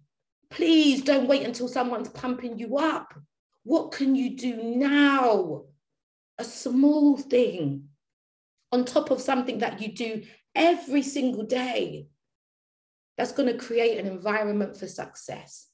[0.49, 3.13] Please don't wait until someone's pumping you up.
[3.63, 5.63] What can you do now?
[6.39, 7.85] A small thing
[8.73, 10.23] on top of something that you do
[10.55, 12.07] every single day
[13.17, 15.70] that's going to create an environment for success.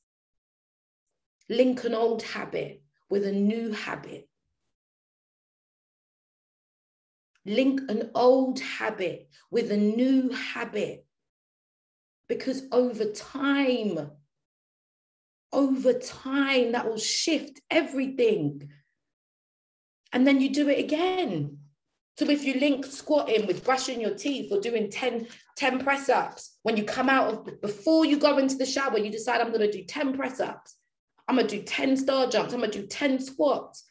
[1.49, 4.27] Link an old habit with a new habit.
[7.45, 11.05] Link an old habit with a new habit.
[12.27, 14.11] Because over time,
[15.53, 18.69] over time, that will shift everything.
[20.11, 21.59] And then you do it again.
[22.17, 26.57] So if you link squatting with brushing your teeth or doing 10, 10 press ups,
[26.63, 29.61] when you come out of, before you go into the shower, you decide, I'm going
[29.61, 30.75] to do 10 press ups.
[31.27, 32.53] I'm going to do 10 star jumps.
[32.53, 33.83] I'm going to do 10 squats.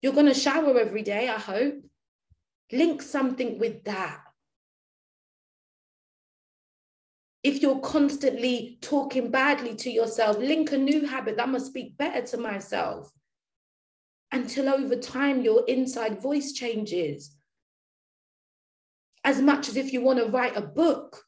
[0.00, 1.84] You're going to shower every day, I hope.
[2.70, 4.20] Link something with that.
[7.42, 12.26] If you're constantly talking badly to yourself, link a new habit that must speak better
[12.28, 13.10] to myself
[14.32, 17.34] until over time your inside voice changes.
[19.24, 21.24] As much as if you want to write a book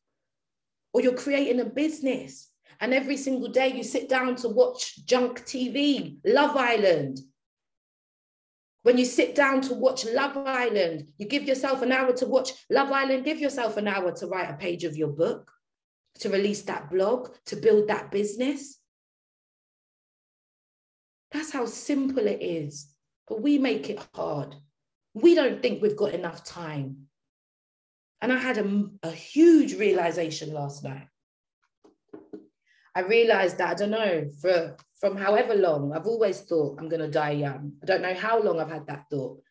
[0.92, 2.49] or you're creating a business,
[2.80, 7.20] and every single day you sit down to watch junk TV, Love Island.
[8.82, 12.52] When you sit down to watch Love Island, you give yourself an hour to watch
[12.70, 15.52] Love Island, give yourself an hour to write a page of your book,
[16.20, 18.78] to release that blog, to build that business.
[21.32, 22.90] That's how simple it is.
[23.28, 24.56] But we make it hard.
[25.12, 27.08] We don't think we've got enough time.
[28.22, 31.06] And I had a, a huge realization last night.
[32.94, 37.08] I realized that, I don't know, for from however long, I've always thought I'm to
[37.08, 37.72] die young.
[37.82, 39.42] I don't know how long I've had that thought.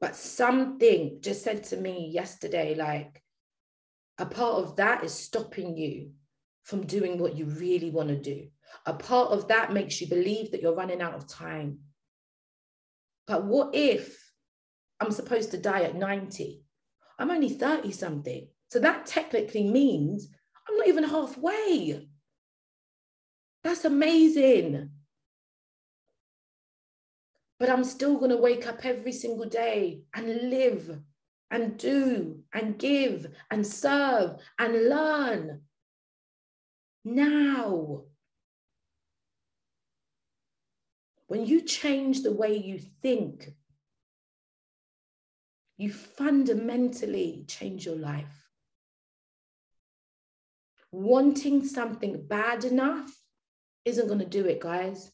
[0.00, 3.22] But something just said to me yesterday, like,
[4.18, 6.10] a part of that is stopping you
[6.64, 8.48] from doing what you really want to do.
[8.86, 11.78] A part of that makes you believe that you're running out of time.
[13.26, 14.18] But what if
[15.00, 16.64] I'm supposed to die at 90?
[17.18, 18.48] I'm only 30 something.
[18.70, 20.28] So that technically means
[20.68, 22.08] I'm not even halfway.
[23.64, 24.90] That's amazing.
[27.58, 31.00] But I'm still going to wake up every single day and live
[31.50, 35.62] and do and give and serve and learn
[37.06, 38.02] now.
[41.26, 43.48] When you change the way you think,
[45.78, 48.50] you fundamentally change your life.
[50.92, 53.23] Wanting something bad enough
[53.84, 55.10] isn't going to do it, guys.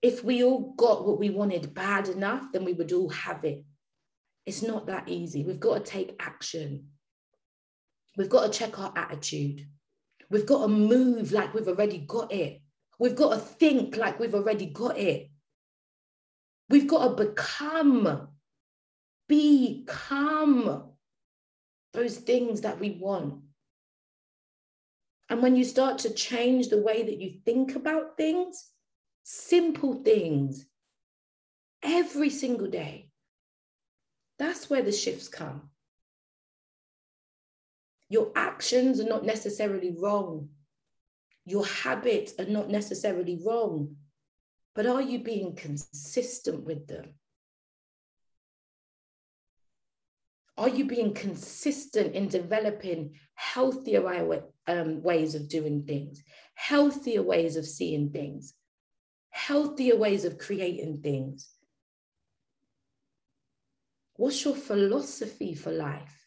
[0.00, 3.64] If we all got what we wanted bad enough, then we would all have it.
[4.46, 5.44] It's not that easy.
[5.44, 6.88] We've got to take action.
[8.16, 9.66] We've got to check our attitude.
[10.30, 12.60] We've got to move like we've already got it.
[12.98, 15.30] We've got to think like we've already got it.
[16.68, 18.28] We've got to become,
[19.28, 20.84] become
[21.92, 23.42] those things that we want.
[25.28, 28.66] And when you start to change the way that you think about things,
[29.24, 30.66] simple things,
[31.82, 33.10] every single day,
[34.38, 35.70] that's where the shifts come.
[38.08, 40.48] Your actions are not necessarily wrong.
[41.44, 43.96] Your habits are not necessarily wrong.
[44.74, 47.14] But are you being consistent with them?
[50.58, 56.20] Are you being consistent in developing healthier um, ways of doing things,
[56.56, 58.54] healthier ways of seeing things,
[59.30, 61.48] healthier ways of creating things?
[64.16, 66.26] What's your philosophy for life?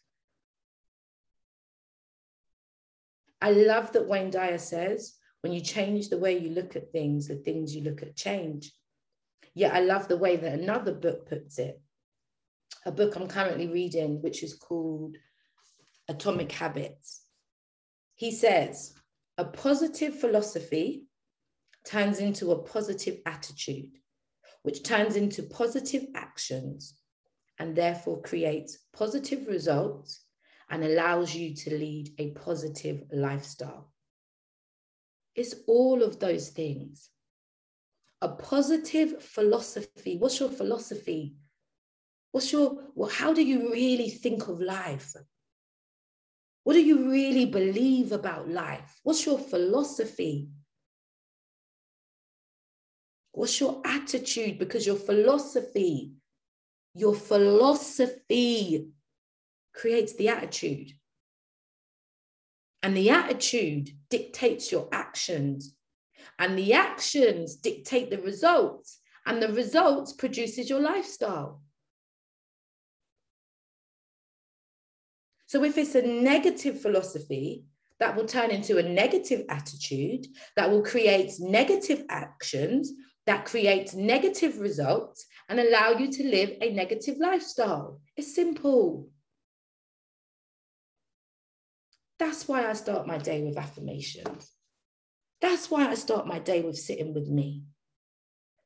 [3.42, 5.12] I love that Wayne Dyer says,
[5.42, 8.72] when you change the way you look at things, the things you look at change.
[9.54, 11.81] Yet I love the way that another book puts it.
[12.84, 15.16] A book I'm currently reading, which is called
[16.08, 17.22] Atomic Habits.
[18.14, 18.94] He says,
[19.38, 21.06] a positive philosophy
[21.86, 23.98] turns into a positive attitude,
[24.62, 26.98] which turns into positive actions
[27.58, 30.24] and therefore creates positive results
[30.70, 33.92] and allows you to lead a positive lifestyle.
[35.34, 37.10] It's all of those things.
[38.20, 40.16] A positive philosophy.
[40.18, 41.34] What's your philosophy?
[42.32, 45.14] What's your, well, how do you really think of life?
[46.64, 49.00] What do you really believe about life?
[49.02, 50.48] What's your philosophy?
[53.32, 54.58] What's your attitude?
[54.58, 56.12] Because your philosophy,
[56.94, 58.88] your philosophy
[59.74, 60.92] creates the attitude.
[62.82, 65.74] And the attitude dictates your actions.
[66.38, 69.00] And the actions dictate the results.
[69.26, 71.62] And the results produces your lifestyle.
[75.52, 77.64] So if it's a negative philosophy,
[78.00, 80.26] that will turn into a negative attitude,
[80.56, 82.90] that will create negative actions,
[83.26, 88.00] that creates negative results and allow you to live a negative lifestyle.
[88.16, 89.10] It's simple.
[92.18, 94.52] That's why I start my day with affirmations.
[95.42, 97.64] That's why I start my day with sitting with me.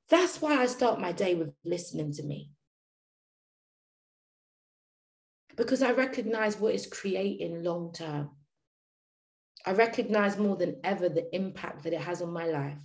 [0.08, 2.52] That's why I start my day with listening to me.
[5.56, 8.30] Because I recognize what is creating long term.
[9.64, 12.78] I recognize more than ever the impact that it has on my life.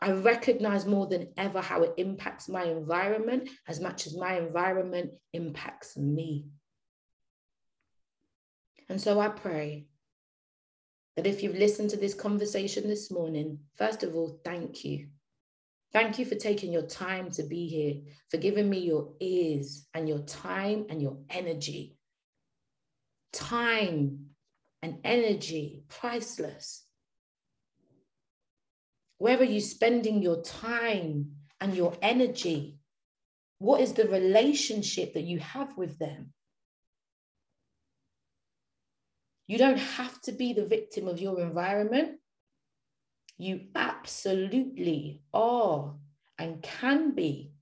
[0.00, 5.12] I recognize more than ever how it impacts my environment as much as my environment
[5.32, 6.46] impacts me.
[8.88, 9.86] And so I pray
[11.16, 15.08] that if you've listened to this conversation this morning, first of all, thank you.
[15.92, 20.08] Thank you for taking your time to be here, for giving me your ears and
[20.08, 21.98] your time and your energy.
[23.32, 24.26] Time
[24.82, 26.84] and energy, priceless.
[29.18, 32.78] Where are you spending your time and your energy?
[33.58, 36.32] What is the relationship that you have with them?
[39.46, 42.18] You don't have to be the victim of your environment.
[43.38, 45.94] You absolutely are
[46.38, 47.52] and can be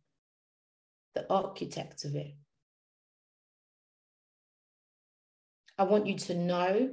[1.14, 2.34] the architect of it.
[5.78, 6.90] I want you to know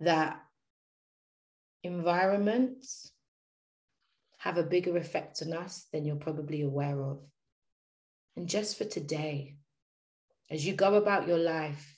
[0.00, 0.40] that
[1.82, 3.10] environments
[4.38, 7.20] have a bigger effect on us than you're probably aware of.
[8.36, 9.56] And just for today,
[10.50, 11.95] as you go about your life,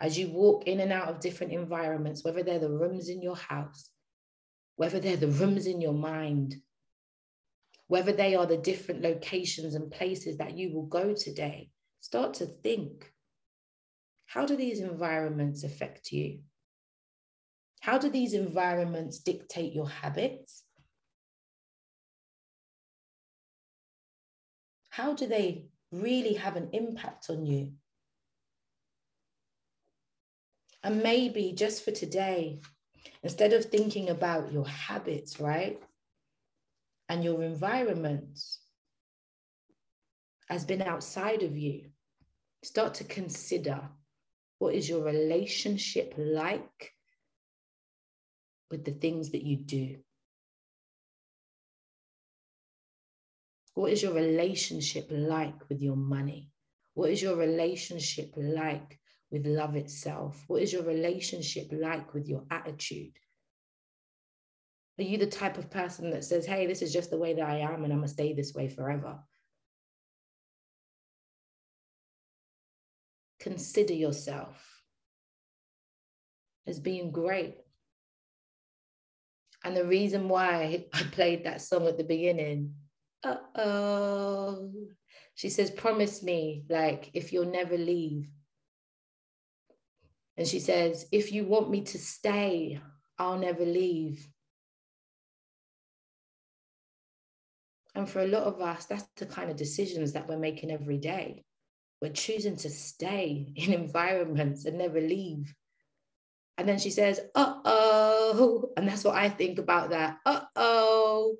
[0.00, 3.36] as you walk in and out of different environments, whether they're the rooms in your
[3.36, 3.90] house,
[4.76, 6.56] whether they're the rooms in your mind,
[7.86, 11.70] whether they are the different locations and places that you will go today,
[12.00, 13.12] start to think
[14.26, 16.38] how do these environments affect you?
[17.80, 20.62] How do these environments dictate your habits?
[24.90, 27.72] How do they really have an impact on you?
[30.82, 32.60] And maybe just for today,
[33.22, 35.78] instead of thinking about your habits, right?
[37.08, 38.40] And your environment
[40.48, 41.90] has been outside of you,
[42.62, 43.88] start to consider
[44.58, 46.92] what is your relationship like
[48.70, 49.96] with the things that you do?
[53.74, 56.50] What is your relationship like with your money?
[56.94, 58.99] What is your relationship like
[59.30, 60.42] with love itself?
[60.46, 63.18] What is your relationship like with your attitude?
[64.98, 67.48] Are you the type of person that says, hey, this is just the way that
[67.48, 69.18] I am and I'm going to stay this way forever?
[73.38, 74.82] Consider yourself
[76.66, 77.56] as being great.
[79.64, 82.74] And the reason why I played that song at the beginning,
[83.24, 84.70] uh oh,
[85.34, 88.28] she says, promise me, like, if you'll never leave,
[90.36, 92.80] and she says, If you want me to stay,
[93.18, 94.26] I'll never leave.
[97.94, 100.98] And for a lot of us, that's the kind of decisions that we're making every
[100.98, 101.44] day.
[102.00, 105.54] We're choosing to stay in environments and never leave.
[106.56, 108.70] And then she says, uh oh.
[108.76, 110.18] And that's what I think about that.
[110.24, 111.36] Uh oh.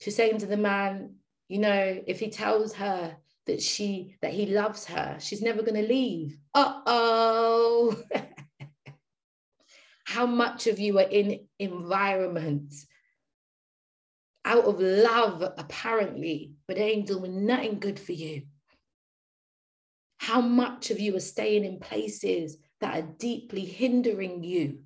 [0.00, 1.16] She's saying to the man,
[1.48, 3.16] you know, if he tells her
[3.46, 7.96] that she that he loves her she's never going to leave uh-oh
[10.12, 12.86] How much of you are in environments
[14.44, 18.42] out of love, apparently, but ain't doing nothing good for you?
[20.18, 24.80] How much of you are staying in places that are deeply hindering you?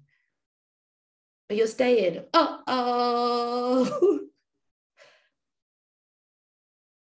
[1.48, 4.20] But you're staying, uh oh.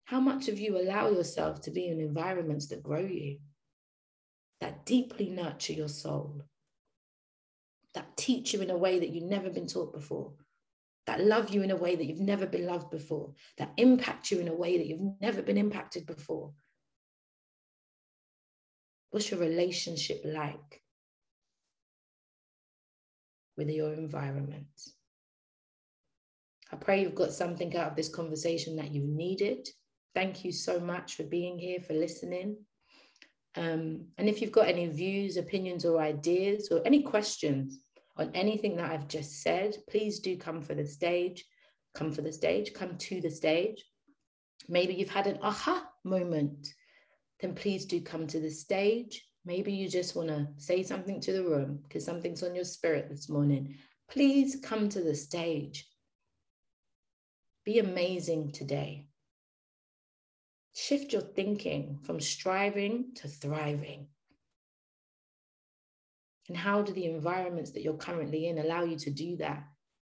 [0.05, 3.39] How much of you allow yourself to be in environments that grow you,
[4.61, 6.43] that deeply nurture your soul,
[7.95, 10.33] that teach you in a way that you've never been taught before,
[11.07, 14.39] that love you in a way that you've never been loved before, that impact you
[14.39, 16.51] in a way that you've never been impacted before?
[19.09, 20.83] What's your relationship like
[23.57, 24.67] with your environment?
[26.71, 29.67] I pray you've got something out of this conversation that you needed
[30.15, 32.55] Thank you so much for being here, for listening.
[33.57, 37.79] Um, and if you've got any views, opinions, or ideas, or any questions
[38.17, 41.45] on anything that I've just said, please do come for the stage.
[41.93, 43.83] Come for the stage, come to the stage.
[44.67, 46.73] Maybe you've had an aha moment,
[47.41, 49.25] then please do come to the stage.
[49.45, 53.09] Maybe you just want to say something to the room because something's on your spirit
[53.09, 53.75] this morning.
[54.09, 55.87] Please come to the stage.
[57.63, 59.07] Be amazing today.
[60.75, 64.07] Shift your thinking from striving to thriving.
[66.49, 69.63] And how do the environments that you're currently in allow you to do that?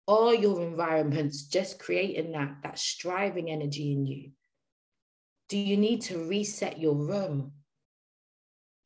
[0.06, 4.30] Are your environments just creating that, that striving energy in you?
[5.48, 7.52] Do you need to reset your room?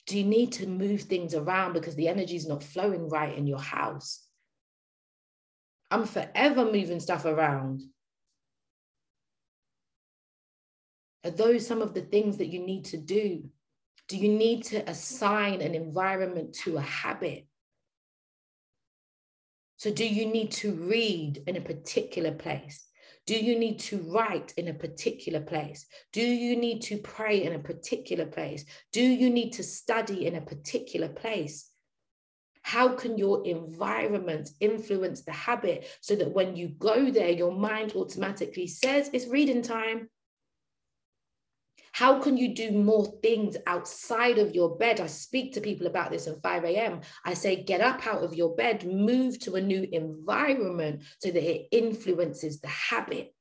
[0.06, 3.46] Do you need to move things around because the energy is not flowing right in
[3.46, 4.24] your house?
[5.90, 7.82] I'm forever moving stuff around
[11.26, 13.42] Are those some of the things that you need to do?
[14.06, 17.48] Do you need to assign an environment to a habit?
[19.76, 22.86] So, do you need to read in a particular place?
[23.26, 25.86] Do you need to write in a particular place?
[26.12, 28.64] Do you need to pray in a particular place?
[28.92, 31.68] Do you need to study in a particular place?
[32.62, 37.94] How can your environment influence the habit so that when you go there, your mind
[37.96, 40.08] automatically says it's reading time?
[41.96, 45.00] How can you do more things outside of your bed?
[45.00, 47.00] I speak to people about this at 5 a.m.
[47.24, 51.42] I say, get up out of your bed, move to a new environment so that
[51.42, 53.34] it influences the habit.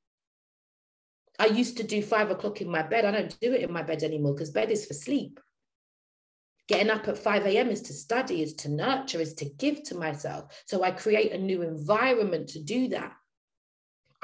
[1.38, 3.04] I used to do five o'clock in my bed.
[3.04, 5.38] I don't do it in my bed anymore because bed is for sleep.
[6.70, 7.68] Getting up at 5 a.m.
[7.68, 10.64] is to study, is to nurture, is to give to myself.
[10.66, 13.18] So I create a new environment to do that.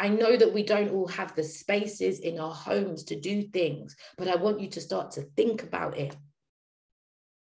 [0.02, 3.96] I know that we don't all have the spaces in our homes to do things,
[4.18, 6.18] but I want you to start to think about it.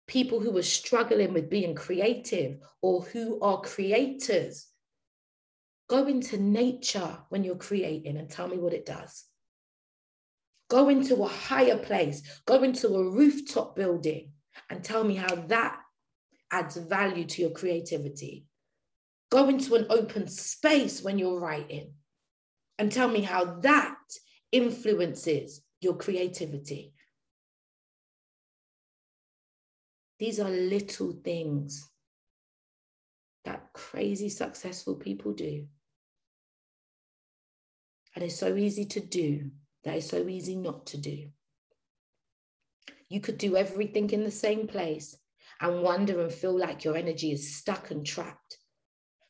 [0.05, 4.67] People who are struggling with being creative or who are creators,
[5.89, 9.23] go into nature when you're creating and tell me what it does.
[10.69, 14.33] Go into a higher place, go into a rooftop building
[14.69, 15.79] and tell me how that
[16.51, 18.45] adds value to your creativity.
[19.29, 21.93] Go into an open space when you're writing
[22.81, 23.99] and tell me how that
[24.51, 26.91] influences your creativity.
[30.17, 31.87] These are little things
[33.45, 35.67] that crazy successful people do.
[38.15, 39.51] And it's so easy to do
[39.83, 41.27] that it's so easy not to do.
[43.09, 45.15] You could do everything in the same place
[45.59, 48.57] and wonder and feel like your energy is stuck and trapped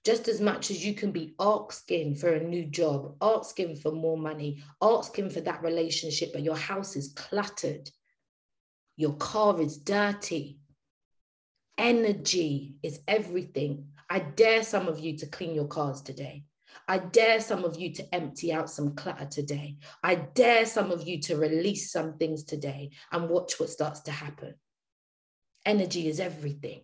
[0.03, 4.17] just as much as you can be asking for a new job, asking for more
[4.17, 7.89] money, asking for that relationship, but your house is cluttered,
[8.97, 10.59] your car is dirty.
[11.77, 13.87] Energy is everything.
[14.09, 16.43] I dare some of you to clean your cars today.
[16.87, 19.77] I dare some of you to empty out some clutter today.
[20.03, 24.11] I dare some of you to release some things today and watch what starts to
[24.11, 24.55] happen.
[25.65, 26.81] Energy is everything.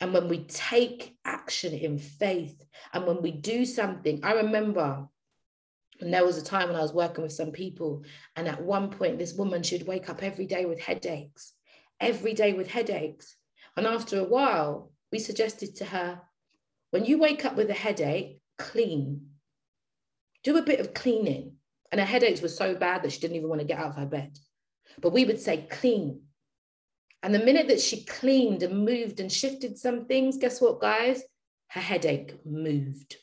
[0.00, 5.08] And when we take action in faith and when we do something, I remember
[6.00, 8.04] and there was a time when I was working with some people,
[8.36, 11.52] and at one point, this woman should wake up every day with headaches,
[12.00, 13.36] every day with headaches.
[13.76, 16.20] And after a while, we suggested to her,
[16.90, 19.30] when you wake up with a headache, clean.
[20.42, 21.56] Do a bit of cleaning.
[21.90, 23.96] And her headaches were so bad that she didn't even want to get out of
[23.96, 24.36] her bed.
[25.00, 26.22] But we would say, clean,
[27.24, 31.22] and the minute that she cleaned and moved and shifted some things, guess what, guys?
[31.68, 33.16] Her headache moved.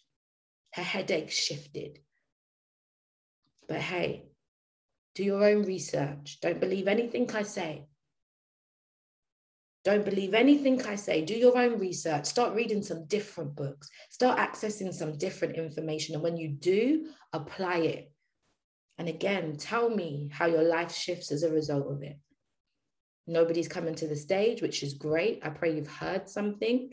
[0.74, 2.00] Her headache shifted.
[3.68, 4.26] But hey,
[5.14, 6.40] do your own research.
[6.42, 7.86] Don't believe anything I say.
[9.84, 11.24] Don't believe anything I say.
[11.24, 12.26] Do your own research.
[12.26, 13.88] Start reading some different books.
[14.10, 16.16] Start accessing some different information.
[16.16, 18.12] And when you do, apply it.
[18.98, 22.18] And again, tell me how your life shifts as a result of it.
[23.28, 25.40] Nobody's coming to the stage, which is great.
[25.44, 26.92] I pray you've heard something.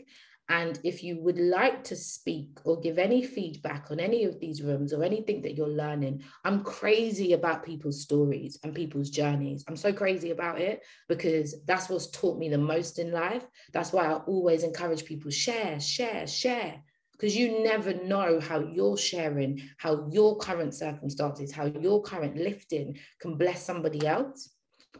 [0.49, 4.63] And if you would like to speak or give any feedback on any of these
[4.63, 9.63] rooms or anything that you're learning, I'm crazy about people's stories and people's journeys.
[9.67, 13.45] I'm so crazy about it because that's what's taught me the most in life.
[13.73, 16.81] That's why I always encourage people share, share, share.
[17.11, 22.97] Because you never know how you're sharing, how your current circumstances, how your current lifting
[23.19, 24.49] can bless somebody else.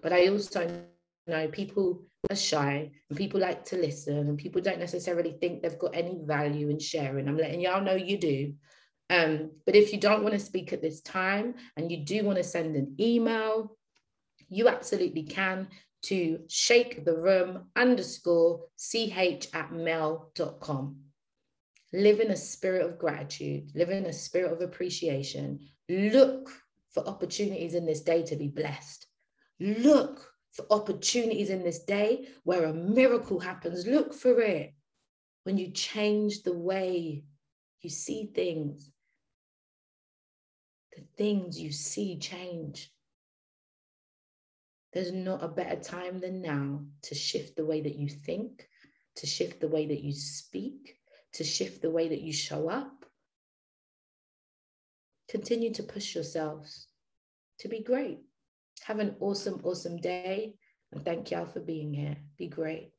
[0.04, 0.84] But I also
[1.30, 5.80] know people are shy and people like to listen and people don't necessarily think they've
[5.80, 7.28] got any value in sharing.
[7.28, 8.54] I'm letting y'all know you do.
[9.10, 12.38] Um, but if you don't want to speak at this time and you do want
[12.38, 13.76] to send an email,
[14.50, 15.68] you absolutely can
[16.02, 20.98] to shake the room underscore ch at mail.com.
[21.92, 25.60] Live in a spirit of gratitude, live in a spirit of appreciation.
[25.90, 26.52] Look
[26.94, 29.08] for opportunities in this day to be blessed.
[29.60, 33.86] Look for opportunities in this day where a miracle happens.
[33.86, 34.74] Look for it.
[35.44, 37.24] When you change the way
[37.82, 38.92] you see things,
[40.96, 42.92] the things you see change.
[44.94, 48.68] There's not a better time than now to shift the way that you think,
[49.18, 50.98] to shift the way that you speak,
[51.34, 53.06] to shift the way that you show up.
[55.30, 56.88] Continue to push yourselves
[57.60, 58.20] to be great.
[58.84, 60.56] Have an awesome, awesome day.
[60.92, 62.18] And thank y'all for being here.
[62.38, 62.92] Be great.